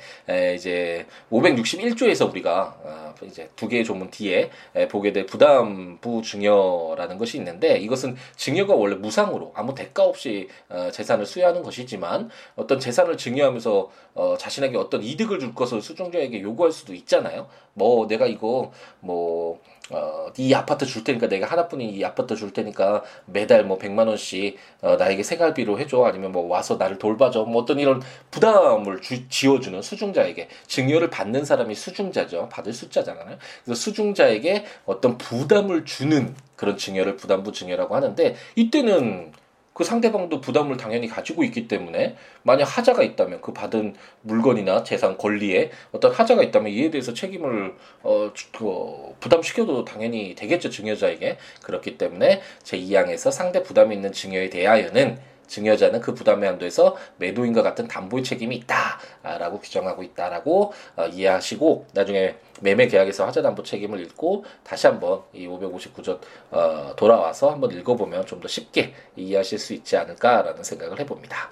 이제 0.57 1.07
561조에서 1.31 2.29
우리가 2.31 2.77
어, 2.83 3.15
이제 3.23 3.49
두 3.55 3.69
개의 3.69 3.85
조문 3.85 4.11
뒤에 4.11 4.51
보게 4.91 5.13
될 5.13 5.27
부담부 5.27 6.23
증여라는 6.23 7.19
것이 7.19 7.39
있는데 7.39 7.79
이것은 7.79 8.17
증여가 8.37 8.75
원래 8.75 8.97
무상으로 8.97 9.53
아무 9.55 9.75
대가 9.75 10.05
없이 10.05 10.49
어, 10.69 10.91
재산을 10.93 11.25
수여하는 11.27 11.63
것이지만 11.63 12.31
어떤 12.57 12.81
재산을 12.81 13.17
증여하면서 13.17 13.91
어, 14.17 14.37
자신에게 14.39 14.79
어떤 14.79 15.03
이득을 15.03 15.39
줄 15.39 15.55
것을 15.55 15.83
수중자에게 15.83 16.41
요구할 16.41 16.73
수도 16.73 16.95
있잖아요. 16.95 17.36
뭐 17.75 18.07
내가 18.07 18.27
이거 18.27 18.73
뭐 19.01 19.61
어, 19.91 20.27
이 20.37 20.53
아파트 20.53 20.85
줄 20.85 21.05
테니까 21.05 21.29
내가 21.29 21.47
하나뿐인 21.47 21.91
이 21.91 22.05
아파트 22.05 22.35
줄 22.35 22.53
테니까 22.53 23.05
매달 23.27 23.65
뭐 23.65 23.79
100만 23.79 24.09
원씩 24.09 24.59
어, 24.83 24.97
나에게 24.97 25.23
생활비로 25.23 25.79
해줘. 25.79 26.05
아니면 26.05 26.33
뭐 26.33 26.47
와서 26.47 26.77
나를 26.77 26.99
돌봐줘. 26.99 27.45
뭐 27.45 27.63
어떤 27.63 27.79
이런 27.79 28.03
부담을 28.31 29.01
주, 29.01 29.29
지어주는 29.29 29.81
수중자에게. 29.81 30.49
증여를 30.67 31.11
받는 31.11 31.45
사람이 31.45 31.75
수중자죠. 31.75 32.49
받을 32.49 32.73
숫자잖아요. 32.73 33.39
그래서 33.65 33.81
수중자에게 33.81 34.65
어떤 34.87 35.19
부담을 35.19 35.85
주는 35.85 36.35
그런 36.57 36.77
증여를 36.77 37.17
부담부 37.17 37.53
증여라고 37.53 37.95
하는데 37.95 38.35
이때는 38.57 39.33
그 39.77 39.85
상대방도 39.85 40.41
부담을 40.41 40.79
당연히 40.79 41.07
가지고 41.07 41.45
있기 41.45 41.69
때문에 41.69 42.17
만약 42.43 42.65
하자가 42.65 43.03
있다면 43.03 43.43
그 43.43 43.53
받은 43.53 43.95
물건이나 44.23 44.85
재산 44.85 45.19
권리에 45.19 45.71
어떤 45.93 46.13
하자가 46.13 46.43
있다면 46.45 46.73
이에 46.73 46.91
대해서 46.91 47.13
책임을 47.13 47.75
어, 48.03 48.33
그 48.57 49.15
부담시켜도 49.21 49.85
당연히 49.85 50.35
되겠죠 50.35 50.71
증여자에게. 50.71 51.37
그렇기 51.63 51.99
때문에 51.99 52.41
제 52.63 52.79
2항에서 52.79 53.31
상대 53.31 53.63
부담이 53.63 53.95
있는 53.95 54.13
증여에 54.13 54.49
대하여는 54.49 55.19
증여자는 55.49 56.01
그 56.01 56.15
부담의 56.15 56.49
한도에서 56.49 56.97
매도인과 57.19 57.63
같은 57.63 57.89
담보의 57.89 58.23
책임이 58.25 58.57
있다라고 58.57 59.61
규정하고 59.61 60.03
있다라고 60.03 60.73
어, 60.97 61.07
이해하시고 61.07 61.87
나중에 61.93 62.37
매매 62.61 62.87
계약에서 62.87 63.27
하자 63.27 63.43
담보 63.43 63.63
책임을 63.63 64.01
읽고 64.01 64.45
다시 64.63 64.87
한번 64.87 65.23
이 65.33 65.47
559조 65.47 66.21
어, 66.51 66.95
돌아와서 66.97 67.51
한번 67.51 67.73
읽어보면 67.73 68.25
좀 68.27 68.37
더 68.41 68.49
쉽게 68.49 68.93
이해하실 69.17 69.59
수 69.59 69.73
있지 69.73 69.97
않을까라는 69.97 70.63
생각을 70.63 71.01
해봅니다. 71.01 71.51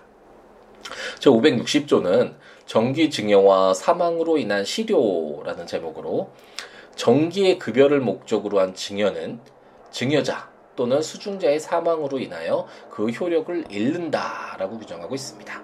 저 1.18 1.30
560조는 1.30 2.34
정기 2.66 3.10
증여와 3.10 3.74
사망으로 3.74 4.38
인한 4.38 4.64
실효라는 4.64 5.66
제목으로 5.66 6.30
정기의 6.96 7.58
급여를 7.58 8.00
목적으로 8.00 8.60
한 8.60 8.74
증여는 8.74 9.40
증여자 9.90 10.53
또는 10.76 11.02
수중자의 11.02 11.60
사망으로 11.60 12.18
인하여 12.18 12.66
그 12.90 13.08
효력을 13.08 13.64
잃는다라고 13.70 14.78
규정하고 14.78 15.14
있습니다. 15.14 15.62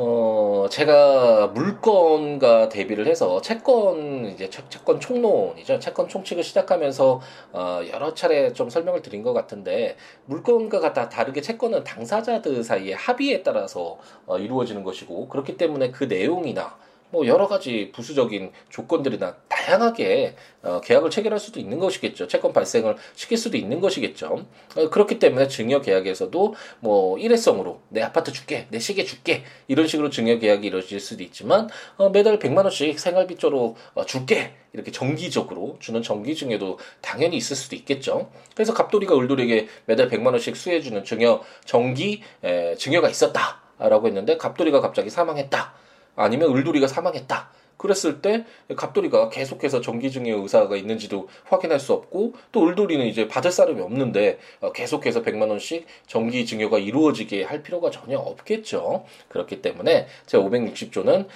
어, 0.00 0.68
제가 0.70 1.48
물건과 1.48 2.68
대비를 2.68 3.08
해서 3.08 3.40
채권, 3.40 4.26
이제 4.26 4.48
채 4.48 4.62
권 4.84 5.00
총론이죠. 5.00 5.80
채권 5.80 6.06
총칙을 6.06 6.44
시작하면서, 6.44 7.20
어, 7.52 7.80
여러 7.92 8.14
차례 8.14 8.52
좀 8.52 8.70
설명을 8.70 9.02
드린 9.02 9.24
것 9.24 9.32
같은데, 9.32 9.96
물건과 10.26 10.92
다 10.92 11.08
다르게 11.08 11.40
채권은 11.40 11.82
당사자들 11.82 12.62
사이의 12.62 12.94
합의에 12.94 13.42
따라서 13.42 13.98
어, 14.26 14.38
이루어지는 14.38 14.84
것이고, 14.84 15.28
그렇기 15.28 15.56
때문에 15.56 15.90
그 15.90 16.04
내용이나 16.04 16.76
뭐 17.10 17.26
여러 17.26 17.46
가지 17.48 17.90
부수적인 17.92 18.52
조건들이나 18.68 19.36
다양하게 19.48 20.36
어, 20.62 20.80
계약을 20.80 21.10
체결할 21.10 21.38
수도 21.38 21.60
있는 21.60 21.78
것이겠죠. 21.78 22.26
채권 22.26 22.52
발생을 22.52 22.96
시킬 23.14 23.38
수도 23.38 23.56
있는 23.56 23.80
것이겠죠. 23.80 24.46
어, 24.76 24.90
그렇기 24.90 25.18
때문에 25.18 25.48
증여 25.48 25.80
계약에서도 25.80 26.54
뭐 26.80 27.18
일회성으로 27.18 27.80
내 27.88 28.02
아파트 28.02 28.32
줄게, 28.32 28.66
내 28.70 28.78
시계 28.78 29.04
줄게 29.04 29.44
이런 29.68 29.86
식으로 29.86 30.10
증여 30.10 30.38
계약이 30.38 30.66
이루어질 30.66 31.00
수도 31.00 31.22
있지만 31.22 31.68
어, 31.96 32.10
매달 32.10 32.38
100만 32.38 32.64
원씩 32.64 32.98
생활비 32.98 33.36
쪽으로 33.36 33.76
어, 33.94 34.04
줄게 34.04 34.54
이렇게 34.72 34.90
정기적으로 34.90 35.76
주는 35.80 36.02
정기 36.02 36.34
증여도 36.34 36.78
당연히 37.00 37.36
있을 37.36 37.56
수도 37.56 37.76
있겠죠. 37.76 38.30
그래서 38.54 38.74
갑돌이가 38.74 39.16
을돌이에게 39.16 39.68
매달 39.86 40.08
100만 40.08 40.26
원씩 40.26 40.56
수혜주는 40.56 41.04
증여 41.04 41.42
정기 41.64 42.22
에, 42.44 42.74
증여가 42.76 43.08
있었다라고 43.08 44.06
했는데 44.06 44.36
갑돌이가 44.36 44.80
갑자기 44.80 45.10
사망했다. 45.10 45.74
아니면 46.18 46.54
을돌이가 46.56 46.86
사망했다. 46.86 47.50
그랬을 47.78 48.20
때 48.20 48.44
갑돌이가 48.76 49.30
계속해서 49.30 49.80
정기증의 49.80 50.32
의사가 50.32 50.76
있는지도 50.76 51.28
확인할 51.44 51.80
수 51.80 51.94
없고 51.94 52.34
또 52.52 52.66
을돌이는 52.66 53.06
이제 53.06 53.28
받을 53.28 53.50
사람이 53.50 53.80
없는데 53.80 54.38
어, 54.60 54.72
계속해서 54.72 55.22
100만 55.22 55.48
원씩 55.48 55.86
정기 56.06 56.44
증여가 56.44 56.78
이루어지게 56.78 57.44
할 57.44 57.62
필요가 57.62 57.90
전혀 57.90 58.18
없겠죠. 58.18 59.06
그렇기 59.28 59.62
때문에 59.62 60.08
제 60.26 60.36
560조는 60.36 61.26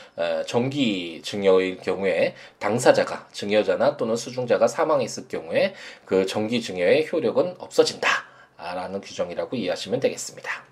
정기 0.46 1.22
증여의 1.22 1.78
경우에 1.78 2.34
당사자가 2.58 3.28
증여자나 3.32 3.96
또는 3.96 4.16
수중자가 4.16 4.66
사망했을 4.66 5.28
경우에 5.28 5.74
그 6.04 6.26
정기 6.26 6.60
증여의 6.60 7.08
효력은 7.10 7.54
없어진다라는 7.58 9.00
규정이라고 9.00 9.56
이해하시면 9.56 10.00
되겠습니다. 10.00 10.64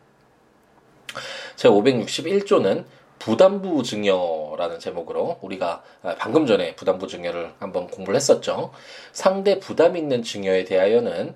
제 1.56 1.68
561조는 1.68 2.84
부담부 3.20 3.82
증여라는 3.82 4.80
제목으로 4.80 5.38
우리가 5.42 5.82
방금 6.18 6.46
전에 6.46 6.74
부담부 6.74 7.06
증여를 7.06 7.52
한번 7.60 7.86
공부를 7.86 8.16
했었죠. 8.16 8.72
상대 9.12 9.60
부담 9.60 9.96
있는 9.96 10.22
증여에 10.22 10.64
대하여는 10.64 11.34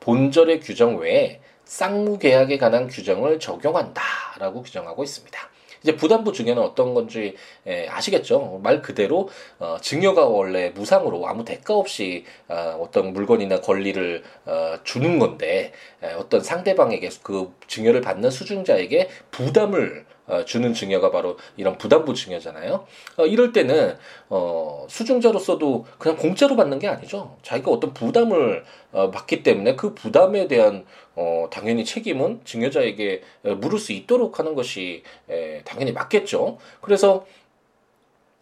본절의 0.00 0.60
규정 0.60 0.98
외에 0.98 1.40
쌍무 1.64 2.18
계약에 2.18 2.58
관한 2.58 2.86
규정을 2.86 3.40
적용한다라고 3.40 4.62
규정하고 4.62 5.02
있습니다. 5.02 5.38
이제 5.82 5.96
부담부 5.96 6.32
증여는 6.32 6.62
어떤 6.62 6.94
건지 6.94 7.34
예, 7.66 7.88
아시겠죠? 7.88 8.60
말 8.62 8.82
그대로 8.82 9.28
어, 9.58 9.78
증여가 9.80 10.26
원래 10.26 10.70
무상으로 10.70 11.26
아무 11.26 11.44
대가 11.44 11.74
없이 11.74 12.24
어, 12.48 12.78
어떤 12.80 13.12
물건이나 13.12 13.60
권리를 13.60 14.22
어, 14.46 14.76
주는 14.84 15.18
건데 15.18 15.72
예, 16.04 16.12
어떤 16.12 16.40
상대방에게 16.40 17.08
그 17.22 17.52
증여를 17.66 18.00
받는 18.00 18.30
수중자에게 18.30 19.08
부담을 19.32 20.04
어, 20.04 20.11
주는 20.46 20.72
증여가 20.72 21.10
바로 21.10 21.36
이런 21.56 21.76
부담부 21.78 22.14
증여잖아요. 22.14 22.86
어, 23.16 23.26
이럴 23.26 23.52
때는 23.52 23.96
어, 24.28 24.86
수중자로서도 24.88 25.86
그냥 25.98 26.16
공짜로 26.16 26.56
받는 26.56 26.78
게 26.78 26.88
아니죠. 26.88 27.36
자기가 27.42 27.70
어떤 27.70 27.92
부담을 27.92 28.64
어, 28.92 29.10
받기 29.10 29.42
때문에 29.42 29.74
그 29.76 29.94
부담에 29.94 30.48
대한 30.48 30.84
어, 31.14 31.48
당연히 31.50 31.84
책임은 31.84 32.40
증여자에게 32.44 33.22
물을 33.58 33.78
수 33.78 33.92
있도록 33.92 34.38
하는 34.38 34.54
것이 34.54 35.02
에, 35.28 35.62
당연히 35.64 35.92
맞겠죠. 35.92 36.58
그래서 36.80 37.26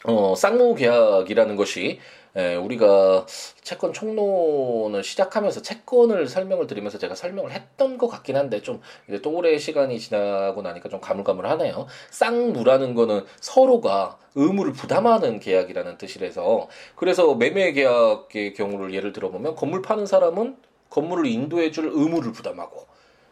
어, 0.04 0.34
쌍무 0.34 0.74
계약이라는 0.76 1.56
것이 1.56 1.98
예, 2.36 2.54
우리가 2.54 3.26
채권 3.62 3.92
총론을 3.92 5.02
시작하면서 5.02 5.62
채권을 5.62 6.28
설명을 6.28 6.66
드리면서 6.66 6.98
제가 6.98 7.14
설명을 7.14 7.50
했던 7.50 7.98
것 7.98 8.08
같긴 8.08 8.36
한데 8.36 8.62
좀 8.62 8.80
이제 9.08 9.20
또 9.20 9.32
오래 9.32 9.58
시간이 9.58 9.98
지나고 9.98 10.62
나니까 10.62 10.88
좀 10.88 11.00
가물가물하네요. 11.00 11.86
쌍무라는 12.10 12.94
거는 12.94 13.24
서로가 13.40 14.18
의무를 14.36 14.72
부담하는 14.72 15.40
계약이라는 15.40 15.98
뜻이라서 15.98 16.68
그래서 16.94 17.34
매매 17.34 17.72
계약의 17.72 18.54
경우를 18.54 18.94
예를 18.94 19.12
들어보면 19.12 19.56
건물 19.56 19.82
파는 19.82 20.06
사람은 20.06 20.56
건물을 20.88 21.26
인도해줄 21.26 21.90
의무를 21.92 22.32
부담하고 22.32 22.86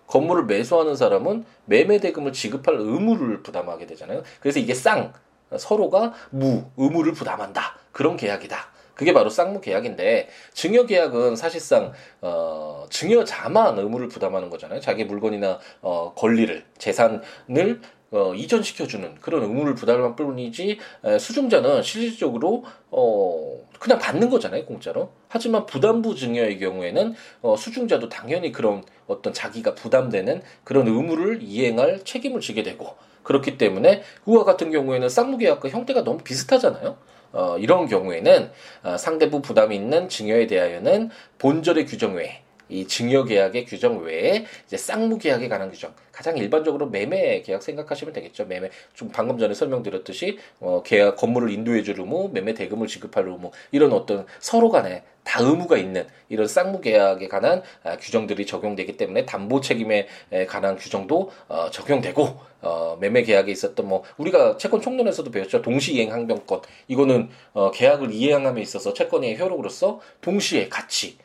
건물을 0.08 0.46
매수하는 0.46 0.96
사람은 0.96 1.44
매매 1.66 1.98
대금을 1.98 2.32
지급할 2.32 2.74
의무를 2.76 3.42
부담하게 3.42 3.86
되잖아요. 3.86 4.22
그래서 4.40 4.58
이게 4.58 4.74
쌍 4.74 5.12
서로가 5.56 6.14
무 6.30 6.64
의무를 6.76 7.12
부담한다 7.12 7.78
그런 7.92 8.16
계약이다. 8.16 8.77
그게 8.98 9.12
바로 9.12 9.30
쌍무 9.30 9.60
계약인데 9.60 10.28
증여 10.52 10.86
계약은 10.86 11.36
사실상 11.36 11.92
어 12.20 12.84
증여자만 12.90 13.78
의무를 13.78 14.08
부담하는 14.08 14.50
거잖아요. 14.50 14.80
자기 14.80 15.04
물건이나 15.04 15.60
어 15.82 16.12
권리를 16.14 16.64
재산을 16.78 17.80
어, 18.10 18.32
이전시켜주는 18.34 19.16
그런 19.20 19.42
의무를 19.42 19.74
부담할 19.74 20.16
뿐이지 20.16 20.78
에, 21.04 21.18
수중자는 21.18 21.82
실질적으로 21.82 22.64
어, 22.90 23.60
그냥 23.78 23.98
받는 23.98 24.30
거잖아요 24.30 24.64
공짜로 24.64 25.10
하지만 25.28 25.66
부담부 25.66 26.14
증여의 26.14 26.58
경우에는 26.58 27.14
어, 27.42 27.54
수중자도 27.54 28.08
당연히 28.08 28.50
그런 28.50 28.82
어떤 29.06 29.34
자기가 29.34 29.74
부담되는 29.74 30.40
그런 30.64 30.88
의무를 30.88 31.42
이행할 31.42 32.02
책임을 32.02 32.40
지게 32.40 32.62
되고 32.62 32.96
그렇기 33.24 33.58
때문에 33.58 34.02
그와 34.24 34.44
같은 34.44 34.70
경우에는 34.70 35.06
쌍무계약과 35.10 35.68
형태가 35.68 36.02
너무 36.02 36.16
비슷하잖아요 36.24 36.96
어, 37.32 37.56
이런 37.58 37.86
경우에는 37.86 38.50
어, 38.84 38.96
상대부 38.96 39.42
부담이 39.42 39.74
있는 39.74 40.08
증여에 40.08 40.46
대하여는 40.46 41.10
본절의 41.38 41.86
규정 41.86 42.14
외에 42.14 42.42
이 42.68 42.86
증여 42.86 43.24
계약의 43.24 43.64
규정 43.66 43.98
외에 44.02 44.44
이제 44.66 44.76
쌍무 44.76 45.18
계약에 45.18 45.48
관한 45.48 45.70
규정. 45.70 45.92
가장 46.12 46.36
일반적으로 46.36 46.86
매매 46.86 47.42
계약 47.42 47.62
생각하시면 47.62 48.12
되겠죠. 48.12 48.46
매매. 48.46 48.70
좀 48.94 49.08
방금 49.12 49.38
전에 49.38 49.54
설명드렸듯이 49.54 50.38
어 50.60 50.82
계약 50.84 51.16
건물을 51.16 51.50
인도해 51.50 51.82
줄 51.82 52.00
의무, 52.00 52.30
매매 52.32 52.54
대금을 52.54 52.86
지급할 52.88 53.26
의무 53.26 53.50
이런 53.70 53.92
어떤 53.92 54.26
서로 54.40 54.70
간에 54.70 55.04
다 55.28 55.42
의무가 55.42 55.76
있는 55.76 56.06
이런 56.30 56.48
쌍무 56.48 56.80
계약에 56.80 57.28
관한 57.28 57.62
아, 57.84 57.98
규정들이 57.98 58.46
적용되기 58.46 58.96
때문에 58.96 59.26
담보 59.26 59.60
책임에 59.60 60.08
관한 60.48 60.76
규정도 60.76 61.30
어, 61.48 61.70
적용되고 61.70 62.36
어, 62.62 62.96
매매 62.98 63.22
계약에 63.22 63.52
있었던 63.52 63.86
뭐 63.86 64.02
우리가 64.16 64.56
채권 64.56 64.80
총론에서도 64.80 65.30
배웠죠. 65.30 65.62
동시 65.62 65.94
이행 65.94 66.12
항변권. 66.12 66.62
이거는 66.88 67.28
어, 67.52 67.70
계약을 67.70 68.10
이행함에 68.10 68.60
있어서 68.62 68.94
채권의 68.94 69.38
효력으로서 69.38 70.00
동시에 70.22 70.68
같이 70.68 71.18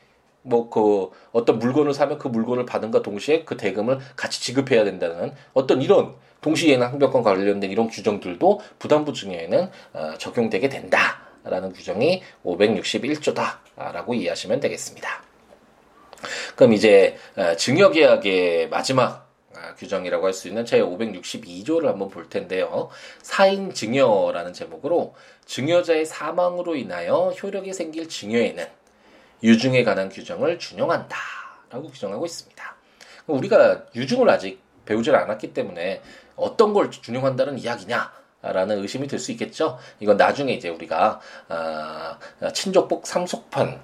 뭐 0.44 0.70
그 0.70 1.10
어떤 1.32 1.60
물건을 1.60 1.94
사면 1.94 2.18
그 2.18 2.28
물건을 2.28 2.66
받은과 2.66 3.02
동시에 3.02 3.44
그 3.44 3.58
대금을 3.58 4.00
같이 4.16 4.42
지급해야 4.42 4.84
된다는 4.84 5.34
어떤 5.54 5.82
이런 5.82 6.16
동시에는 6.42 6.86
항변권 6.86 7.24
관련된 7.24 7.72
이런 7.72 7.88
규정들도 7.88 8.60
부담부 8.80 9.14
증여에는 9.14 9.70
어, 9.94 10.14
적용되게 10.18 10.70
된다라는 10.70 11.74
규정이 11.74 12.22
561조다라고 12.46 14.14
이해하시면 14.16 14.60
되겠습니다. 14.60 15.24
그럼 16.56 16.74
이제 16.74 17.18
어, 17.38 17.56
증여계약의 17.56 18.70
마지막 18.70 19.30
어, 19.56 19.76
규정이라고 19.78 20.26
할 20.26 20.34
수 20.34 20.48
있는 20.50 20.66
제 20.66 20.82
562조를 20.82 21.86
한번 21.86 22.10
볼 22.10 22.28
텐데요. 22.30 22.90
사인 23.22 23.74
증여라는 23.74 24.52
제목으로 24.54 25.16
증여자의 25.46 26.06
사망으로 26.06 26.76
인하여 26.76 27.30
효력이 27.42 27.74
생길 27.74 28.10
증여에는 28.10 28.83
유증에 29.42 29.84
관한 29.84 30.10
규정을 30.10 30.60
준용한다라고 30.60 31.90
규정하고 31.92 32.26
있습니다. 32.26 32.76
우리가 33.28 33.84
유증을 33.96 34.30
아직 34.30 34.62
배우질 34.86 35.16
않았기 35.16 35.54
때문에 35.54 36.02
어떤 36.36 36.74
걸 36.74 36.92
준용한다는 36.92 37.58
이야기냐? 37.60 38.12
라는 38.46 38.82
의심이 38.82 39.08
들 39.08 39.20
수 39.20 39.32
있겠죠. 39.32 39.80
이건 40.02 40.18
나중에 40.18 40.52
이제 40.52 40.68
우리가 40.68 41.22
아, 41.48 42.18
친족복 42.54 43.08
상속판을 43.08 43.80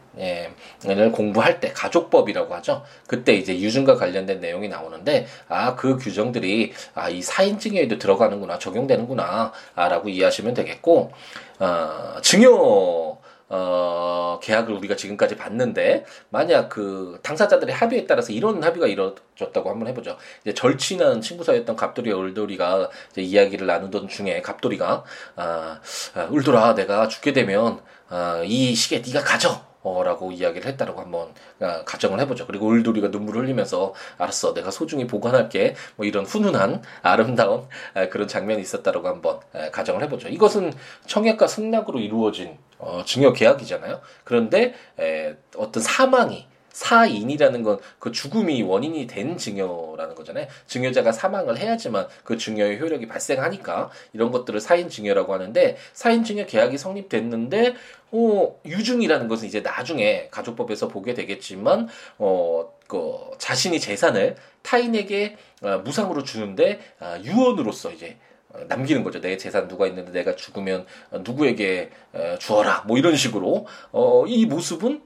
공부할 1.13 1.61
때 1.61 1.71
가족법이라고 1.71 2.53
하죠. 2.55 2.83
그때 3.07 3.33
이제 3.35 3.57
유증과 3.57 3.95
관련된 3.95 4.41
내용이 4.41 4.67
나오는데 4.67 5.27
아 5.47 5.77
그 5.77 5.95
규정들이 5.97 6.73
아 6.93 7.09
이 7.09 7.21
사인증여에도 7.21 7.99
들어가는구나 7.99 8.59
적용되는구나라고 8.59 10.09
이해하시면 10.09 10.53
되겠고 10.55 11.13
어, 11.59 12.15
증여 12.21 13.17
어, 13.49 14.39
계약을 14.41 14.73
우리가 14.75 14.95
지금까지 14.95 15.35
봤는데, 15.35 16.05
만약 16.29 16.69
그 16.69 17.19
당사자들의 17.23 17.73
합의에 17.73 18.05
따라서 18.05 18.31
이런 18.31 18.63
합의가 18.63 18.87
이루어졌다고 18.87 19.69
한번 19.69 19.87
해보죠. 19.89 20.17
이제 20.41 20.53
절친한 20.53 21.21
친구 21.21 21.43
사이였던 21.43 21.75
갑돌이와 21.75 22.21
을돌이가 22.21 22.89
이제 23.11 23.21
이야기를 23.21 23.67
나누던 23.67 24.07
중에 24.07 24.41
갑돌이가, 24.41 25.03
아, 25.35 25.81
아 26.15 26.29
을돌아, 26.31 26.75
내가 26.75 27.07
죽게 27.07 27.33
되면, 27.33 27.81
아, 28.09 28.41
이 28.45 28.75
시계 28.75 29.01
네가 29.05 29.21
가져. 29.23 29.68
어, 29.81 30.03
라고 30.03 30.31
이야기를 30.31 30.67
했다라고 30.71 30.99
한번 30.99 31.29
아, 31.61 31.83
가정을 31.85 32.19
해보죠. 32.21 32.45
그리고 32.45 32.71
을돌이가 32.71 33.07
눈물을 33.09 33.43
흘리면서 33.43 33.93
알았어, 34.17 34.53
내가 34.53 34.71
소중히 34.71 35.07
보관할게. 35.07 35.75
뭐 35.95 36.05
이런 36.05 36.25
훈훈한 36.25 36.81
아름다운 37.01 37.67
아, 37.93 38.09
그런 38.09 38.27
장면이 38.27 38.61
있었다라고 38.61 39.07
한번 39.07 39.39
아, 39.53 39.71
가정을 39.71 40.03
해보죠. 40.03 40.27
이것은 40.27 40.73
청약과 41.05 41.47
승낙으로 41.47 41.99
이루어진 41.99 42.57
어, 42.77 43.03
증여 43.05 43.33
계약이잖아요. 43.33 44.01
그런데 44.23 44.73
에, 44.99 45.35
어떤 45.57 45.81
사망이 45.83 46.48
사인이라는 46.71 47.63
건 47.63 47.79
그 47.99 48.11
죽음이 48.11 48.61
원인이 48.63 49.07
된 49.07 49.37
증여라는 49.37 50.15
거잖아요. 50.15 50.47
증여자가 50.67 51.11
사망을 51.11 51.57
해야지만 51.57 52.07
그 52.23 52.37
증여의 52.37 52.79
효력이 52.79 53.07
발생하니까 53.07 53.89
이런 54.13 54.31
것들을 54.31 54.59
사인 54.59 54.89
증여라고 54.89 55.33
하는데 55.33 55.77
사인 55.93 56.23
증여 56.23 56.45
계약이 56.45 56.77
성립됐는데 56.77 57.75
어 58.11 58.59
유증이라는 58.65 59.27
것은 59.27 59.47
이제 59.47 59.61
나중에 59.61 60.29
가족법에서 60.31 60.87
보게 60.87 61.13
되겠지만 61.13 61.89
어 62.17 62.79
그 62.89 63.19
자신이 63.37 63.79
재산을 63.79 64.35
타인에게 64.63 65.37
어, 65.61 65.77
무상으로 65.85 66.23
주는데 66.23 66.79
어, 66.99 67.17
유언으로서 67.23 67.91
이제 67.91 68.17
어, 68.49 68.61
남기는 68.67 69.03
거죠. 69.03 69.21
내 69.21 69.37
재산 69.37 69.67
누가 69.67 69.85
있는데 69.85 70.11
내가 70.11 70.35
죽으면 70.35 70.87
누구에게 71.21 71.91
주어라. 72.39 72.83
뭐 72.87 72.97
이런 72.97 73.15
식으로 73.15 73.67
어, 73.91 74.25
이 74.25 74.47
모습은 74.47 75.03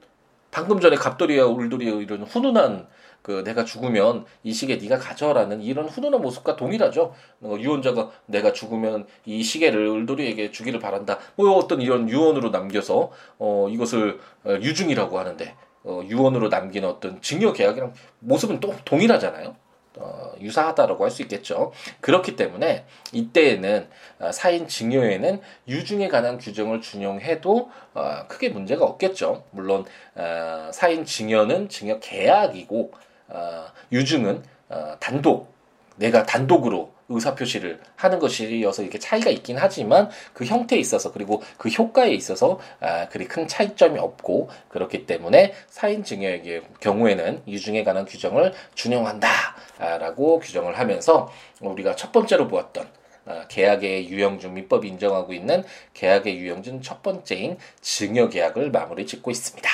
방금 0.54 0.78
전에 0.78 0.94
갑돌이와 0.94 1.46
울돌이의 1.48 1.98
이런 1.98 2.22
훈훈한 2.22 2.86
그 3.22 3.42
내가 3.42 3.64
죽으면 3.64 4.24
이 4.44 4.52
시계 4.52 4.76
네가 4.76 4.98
가져라는 4.98 5.62
이런 5.62 5.88
훈훈한 5.88 6.22
모습과 6.22 6.54
동일하죠. 6.54 7.12
어, 7.40 7.56
유언자가 7.58 8.12
내가 8.26 8.52
죽으면 8.52 9.04
이 9.24 9.42
시계를 9.42 9.88
을돌이에게 9.88 10.52
주기를 10.52 10.78
바란다. 10.78 11.18
뭐 11.34 11.56
어떤 11.56 11.80
이런 11.80 12.08
유언으로 12.08 12.50
남겨서 12.50 13.10
어 13.40 13.66
이것을 13.68 14.20
유증이라고 14.46 15.18
하는데 15.18 15.56
어 15.82 16.02
유언으로 16.06 16.50
남긴 16.50 16.84
어떤 16.84 17.20
증여 17.20 17.52
계약이랑 17.52 17.92
모습은 18.20 18.60
또 18.60 18.74
동일하잖아요. 18.84 19.56
어, 19.96 20.32
유사하다라고 20.40 21.04
할 21.04 21.10
수 21.10 21.22
있겠죠. 21.22 21.72
그렇기 22.00 22.36
때문에 22.36 22.84
이때에는 23.12 23.88
어, 24.20 24.32
사인 24.32 24.66
증여에는 24.66 25.40
유증에 25.68 26.08
관한 26.08 26.38
규정을 26.38 26.80
준용해도 26.80 27.70
어, 27.94 28.26
크게 28.28 28.48
문제가 28.48 28.84
없겠죠. 28.84 29.44
물론 29.50 29.84
어, 30.14 30.70
사인 30.72 31.04
증여는 31.04 31.68
증여 31.68 32.00
계약이고 32.00 32.92
어, 33.28 33.66
유증은 33.92 34.42
어, 34.70 34.96
단독 34.98 35.54
내가 35.96 36.24
단독으로 36.24 36.93
의사표시를 37.08 37.80
하는 37.96 38.18
것이어서 38.18 38.82
이렇게 38.82 38.98
차이가 38.98 39.30
있긴 39.30 39.56
하지만 39.58 40.10
그 40.32 40.44
형태에 40.44 40.78
있어서 40.78 41.12
그리고 41.12 41.42
그 41.58 41.68
효과에 41.68 42.10
있어서 42.10 42.58
아, 42.80 43.08
그리 43.08 43.26
큰 43.26 43.46
차이점이 43.46 43.98
없고 43.98 44.48
그렇기 44.68 45.06
때문에 45.06 45.54
사인 45.68 46.04
증여의 46.04 46.62
경우에는 46.80 47.42
유증에 47.46 47.84
관한 47.84 48.04
규정을 48.04 48.52
준용한다라고 48.74 50.38
규정을 50.40 50.78
하면서 50.78 51.30
우리가 51.60 51.96
첫 51.96 52.12
번째로 52.12 52.48
보았던 52.48 52.88
아, 53.26 53.46
계약의 53.48 54.10
유형중 54.10 54.54
민법이 54.54 54.86
인정하고 54.88 55.32
있는 55.32 55.64
계약의 55.94 56.36
유형중 56.36 56.82
첫 56.82 57.02
번째인 57.02 57.58
증여 57.80 58.28
계약을 58.28 58.70
마무리 58.70 59.06
짓고 59.06 59.30
있습니다. 59.30 59.68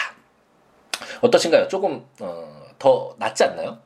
어떠신가요? 1.20 1.68
조금 1.68 2.04
어, 2.20 2.66
더 2.78 3.14
낫지 3.18 3.44
않나요? 3.44 3.78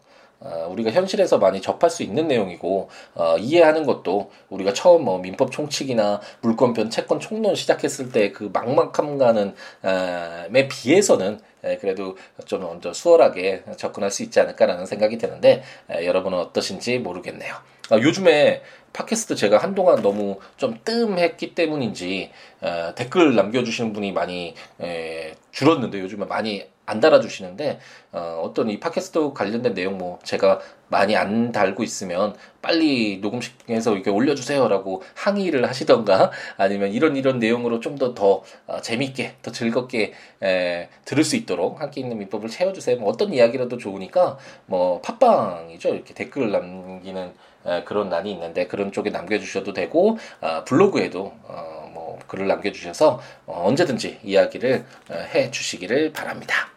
어, 0.44 0.68
우리가 0.70 0.90
현실에서 0.90 1.38
많이 1.38 1.62
접할 1.62 1.88
수 1.88 2.02
있는 2.02 2.28
내용이고 2.28 2.90
어, 3.14 3.36
이해하는 3.38 3.86
것도 3.86 4.30
우리가 4.50 4.74
처음 4.74 5.04
뭐 5.04 5.18
민법 5.18 5.50
총칙이나 5.50 6.20
물권편 6.42 6.90
채권 6.90 7.18
총론 7.20 7.54
시작했을 7.54 8.12
때 8.12 8.34
그 8.34 8.50
막막함과는 8.52 9.54
어, 9.82 10.44
에 10.54 10.68
비해서는 10.68 11.40
에, 11.62 11.78
그래도 11.78 12.16
좀 12.44 12.60
먼저 12.60 12.92
수월하게 12.92 13.64
접근할 13.76 14.10
수 14.10 14.22
있지 14.22 14.40
않을까라는 14.40 14.86
생각이 14.86 15.16
드는데 15.18 15.62
에, 15.90 16.06
여러분은 16.06 16.38
어떠신지 16.38 16.98
모르겠네요. 16.98 17.54
아, 17.90 17.96
요즘에 17.96 18.62
팟캐스트 18.92 19.34
제가 19.36 19.58
한동안 19.58 20.02
너무 20.02 20.38
좀 20.56 20.78
뜸했기 20.84 21.54
때문인지 21.54 22.30
어, 22.60 22.92
댓글 22.94 23.34
남겨주시는 23.34 23.92
분이 23.92 24.12
많이 24.12 24.54
에, 24.80 25.34
줄었는데 25.52 26.00
요즘에 26.00 26.26
많이 26.26 26.66
안 26.86 27.00
달아주시는데 27.00 27.78
어, 28.12 28.42
어떤 28.44 28.70
이 28.70 28.78
팟캐스트 28.78 29.32
관련된 29.32 29.74
내용 29.74 29.98
뭐 29.98 30.18
제가 30.22 30.60
많이 30.88 31.16
안 31.16 31.50
달고 31.50 31.82
있으면 31.82 32.34
빨리 32.62 33.18
녹음해서 33.18 33.94
이렇게 33.94 34.10
올려주세요라고 34.10 35.02
항의를 35.14 35.66
하시던가 35.68 36.30
아니면 36.56 36.92
이런 36.92 37.16
이런 37.16 37.38
내용으로 37.38 37.80
좀 37.80 37.96
더더 37.96 38.14
더, 38.14 38.42
어, 38.66 38.80
재밌게 38.80 39.36
더 39.42 39.50
즐겁게 39.50 40.12
에, 40.42 40.88
들을 41.04 41.24
수 41.24 41.36
있도록 41.36 41.80
함께 41.80 42.00
있는 42.00 42.18
민법을 42.18 42.48
채워주세요. 42.48 42.98
뭐 42.98 43.10
어떤 43.10 43.32
이야기라도 43.32 43.76
좋으니까 43.76 44.38
뭐 44.66 45.00
팟빵이죠 45.00 45.94
이렇게 45.94 46.14
댓글을 46.14 46.52
남기는 46.52 47.32
에, 47.66 47.84
그런 47.84 48.08
난이 48.08 48.30
있는데 48.32 48.66
그런 48.66 48.92
쪽에 48.92 49.10
남겨주셔도 49.10 49.72
되고 49.72 50.18
어, 50.40 50.64
블로그에도 50.64 51.32
어, 51.44 51.90
뭐 51.92 52.18
글을 52.26 52.46
남겨주셔서 52.46 53.20
어, 53.46 53.62
언제든지 53.66 54.20
이야기를 54.22 54.84
어, 55.10 55.14
해 55.14 55.50
주시기를 55.50 56.12
바랍니다. 56.12 56.73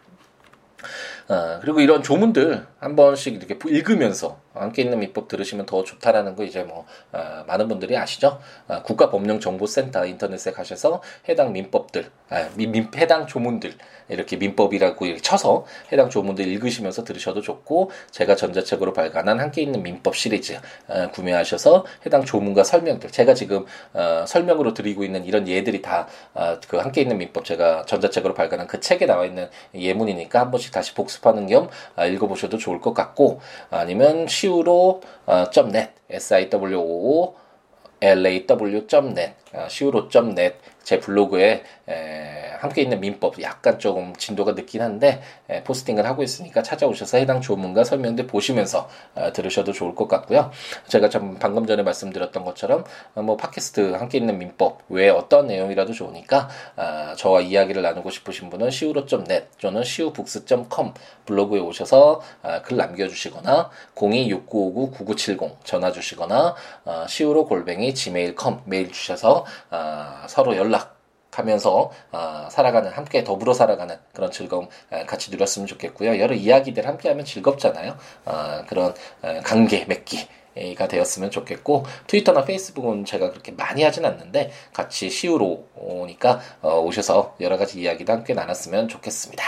어, 1.28 1.58
그리고 1.60 1.80
이런 1.80 2.02
조문들 2.02 2.66
한 2.78 2.96
번씩 2.96 3.34
이렇게 3.34 3.58
읽으면서 3.68 4.40
함께 4.60 4.82
있는 4.82 4.98
민법 5.00 5.28
들으시면 5.28 5.66
더 5.66 5.84
좋다라는 5.84 6.36
거 6.36 6.44
이제 6.44 6.62
뭐 6.62 6.86
어, 7.12 7.44
많은 7.46 7.68
분들이 7.68 7.96
아시죠? 7.96 8.40
어, 8.66 8.82
국가법령정보센터 8.82 10.06
인터넷에 10.06 10.52
가셔서 10.52 11.02
해당 11.28 11.52
민법들, 11.52 12.10
아, 12.30 12.48
민, 12.54 12.72
민, 12.72 12.88
해당 12.96 13.26
조문들 13.26 13.74
이렇게 14.08 14.36
민법이라고 14.36 15.06
이렇게 15.06 15.20
쳐서 15.20 15.64
해당 15.92 16.10
조문들 16.10 16.46
읽으시면서 16.46 17.04
들으셔도 17.04 17.40
좋고 17.40 17.90
제가 18.10 18.36
전자책으로 18.36 18.92
발간한 18.92 19.40
함께 19.40 19.62
있는 19.62 19.82
민법 19.82 20.16
시리즈 20.16 20.58
어, 20.88 21.10
구매하셔서 21.12 21.84
해당 22.06 22.24
조문과 22.24 22.64
설명들 22.64 23.10
제가 23.10 23.34
지금 23.34 23.66
어, 23.92 24.24
설명으로 24.26 24.74
드리고 24.74 25.04
있는 25.04 25.24
이런 25.24 25.46
예들이 25.46 25.82
다그 25.82 26.76
어, 26.76 26.80
함께 26.80 27.02
있는 27.02 27.18
민법 27.18 27.44
제가 27.44 27.84
전자책으로 27.86 28.34
발간한 28.34 28.66
그 28.66 28.80
책에 28.80 29.06
나와 29.06 29.24
있는 29.24 29.48
예문이니까 29.74 30.40
한 30.40 30.50
번씩 30.50 30.72
다시 30.72 30.94
복습하는 30.94 31.46
겸 31.46 31.68
아, 31.96 32.06
읽어보셔도 32.06 32.58
좋을 32.58 32.80
것 32.80 32.94
같고 32.94 33.40
아니면 33.70 34.26
시우로 34.48 35.00
어, 35.26 35.44
.net 35.52 35.90
s 36.10 36.34
i 36.34 36.48
w 36.48 36.74
o 36.78 37.34
law.net 38.00 39.34
siwo.net 39.68 40.54
제 40.82 41.00
블로그에 41.00 41.62
에, 41.88 42.52
함께 42.58 42.82
있는 42.82 43.00
민법 43.00 43.40
약간 43.40 43.78
조금 43.78 44.14
진도가 44.16 44.52
늦긴 44.52 44.82
한데 44.82 45.22
에, 45.48 45.62
포스팅을 45.64 46.04
하고 46.06 46.22
있으니까 46.22 46.62
찾아오셔서 46.62 47.18
해당 47.18 47.40
조문과 47.40 47.84
설명들 47.84 48.26
보시면서 48.26 48.88
어, 49.14 49.32
들으셔도 49.32 49.72
좋을 49.72 49.94
것 49.94 50.08
같고요. 50.08 50.50
제가 50.88 51.08
좀 51.08 51.38
방금 51.38 51.66
전에 51.66 51.82
말씀드렸던 51.82 52.44
것처럼 52.44 52.84
어, 53.14 53.22
뭐 53.22 53.36
팟캐스트 53.36 53.92
함께 53.92 54.18
있는 54.18 54.38
민법 54.38 54.82
외에 54.88 55.08
어떤 55.08 55.46
내용이라도 55.46 55.92
좋으니까 55.92 56.48
어, 56.76 57.14
저와 57.16 57.40
이야기를 57.40 57.82
나누고 57.82 58.10
싶으신 58.10 58.50
분은 58.50 58.68
siwo.net 58.68 59.46
또는 59.60 59.82
siwobooks.com 59.82 60.92
블로그에 61.26 61.60
오셔서 61.60 62.20
어, 62.42 62.62
글 62.64 62.76
남겨주시거나 62.76 63.70
026959-9970 63.94 65.56
전화 65.64 65.92
주시거나 65.92 66.54
어, 66.84 67.04
siwo 67.04 67.44
골뱅이 67.46 67.94
gmail.com 67.94 68.60
메일 68.64 68.90
주셔서 68.90 69.44
어, 69.70 70.24
서로 70.26 70.56
연락 70.56 70.87
하면서 71.38 71.90
어, 72.12 72.48
살아가는 72.50 72.90
함께 72.90 73.24
더불어 73.24 73.54
살아가는 73.54 73.96
그런 74.12 74.30
즐거움 74.30 74.68
어, 74.90 75.04
같이 75.06 75.30
누렸으면 75.30 75.66
좋겠고요. 75.66 76.18
여러 76.18 76.34
이야기들 76.34 76.86
함께하면 76.86 77.24
즐겁잖아요. 77.24 77.96
어, 78.26 78.64
그런 78.68 78.94
어, 79.22 79.40
관계 79.44 79.84
맺기 79.84 80.28
가 80.76 80.88
되었으면 80.88 81.30
좋겠고 81.30 81.84
트위터나 82.08 82.44
페이스북은 82.44 83.04
제가 83.04 83.30
그렇게 83.30 83.52
많이 83.52 83.84
하진 83.84 84.04
않는데 84.04 84.50
같이 84.72 85.08
시우로 85.08 85.68
오니까 85.76 86.40
어, 86.62 86.80
오셔서 86.80 87.36
여러 87.40 87.56
가지 87.56 87.80
이야기도 87.80 88.12
함께 88.12 88.34
나눴으면 88.34 88.88
좋겠습니다. 88.88 89.44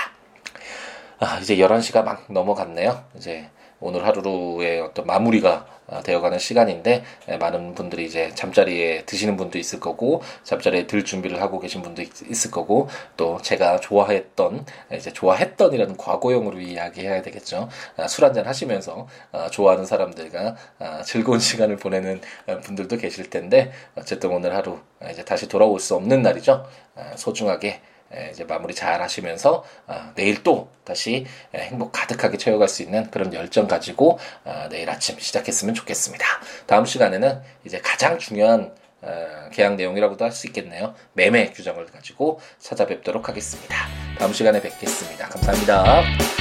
아, 1.18 1.38
이제 1.40 1.56
11시가 1.56 2.04
막 2.04 2.24
넘어갔네요. 2.28 3.04
이제 3.16 3.50
오늘 3.80 4.04
하루의 4.06 4.80
어떤 4.80 5.06
마무리가 5.06 5.66
아, 5.90 6.00
되어가는 6.02 6.38
시간인데 6.38 7.02
예, 7.28 7.36
많은 7.36 7.74
분들이 7.74 8.06
이제 8.06 8.30
잠자리에 8.34 9.04
드시는 9.06 9.36
분도 9.36 9.58
있을 9.58 9.80
거고 9.80 10.22
잠자리에 10.44 10.86
들 10.86 11.04
준비를 11.04 11.42
하고 11.42 11.58
계신 11.58 11.82
분도 11.82 12.00
있, 12.00 12.46
을 12.46 12.50
거고 12.52 12.88
또 13.16 13.42
제가 13.42 13.80
좋아했던 13.80 14.64
이제 14.94 15.12
좋아했던이라는 15.12 15.96
과거형으로 15.96 16.60
이야기해야 16.60 17.22
되겠죠. 17.22 17.68
아, 17.96 18.06
술 18.06 18.24
한잔 18.24 18.46
하시면서 18.46 19.08
아, 19.32 19.48
좋아하는 19.50 19.84
사람들과 19.84 20.54
즐거운 21.04 21.40
시간을 21.40 21.76
보내는 21.76 22.20
분들도 22.62 22.96
계실 22.96 23.28
텐데 23.28 23.72
어쨌든 23.96 24.30
오늘 24.30 24.54
하루 24.54 24.78
이제 25.10 25.24
다시 25.24 25.48
돌아올 25.48 25.80
수 25.80 25.96
없는 25.96 26.22
날이죠. 26.22 26.66
소중하게 27.16 27.80
이제 28.32 28.44
마무리 28.44 28.74
잘 28.74 29.00
하시면서 29.00 29.64
아, 29.86 30.12
내일 30.14 30.42
또 30.42 30.68
다시 30.84 31.26
행복 31.54 31.92
가득하게 31.92 32.38
채워갈 32.38 32.68
수 32.68 32.82
있는 32.82 33.10
그런 33.10 33.32
열정 33.34 33.68
가지고 33.68 34.18
아, 34.44 34.68
내일 34.70 34.90
아침 34.90 35.18
시작했으면 35.18 35.74
좋겠습니다. 35.74 36.26
다음 36.66 36.84
시간에는 36.84 37.40
이제 37.64 37.80
가장 37.80 38.18
중요한 38.18 38.74
어, 39.02 39.48
계약 39.52 39.76
내용이라고도 39.76 40.24
할 40.24 40.32
수 40.32 40.46
있겠네요. 40.48 40.94
매매 41.14 41.50
규정을 41.50 41.86
가지고 41.86 42.40
찾아뵙도록 42.58 43.28
하겠습니다. 43.28 43.76
다음 44.18 44.32
시간에 44.32 44.60
뵙겠습니다. 44.60 45.28
감사합니다. 45.28 46.39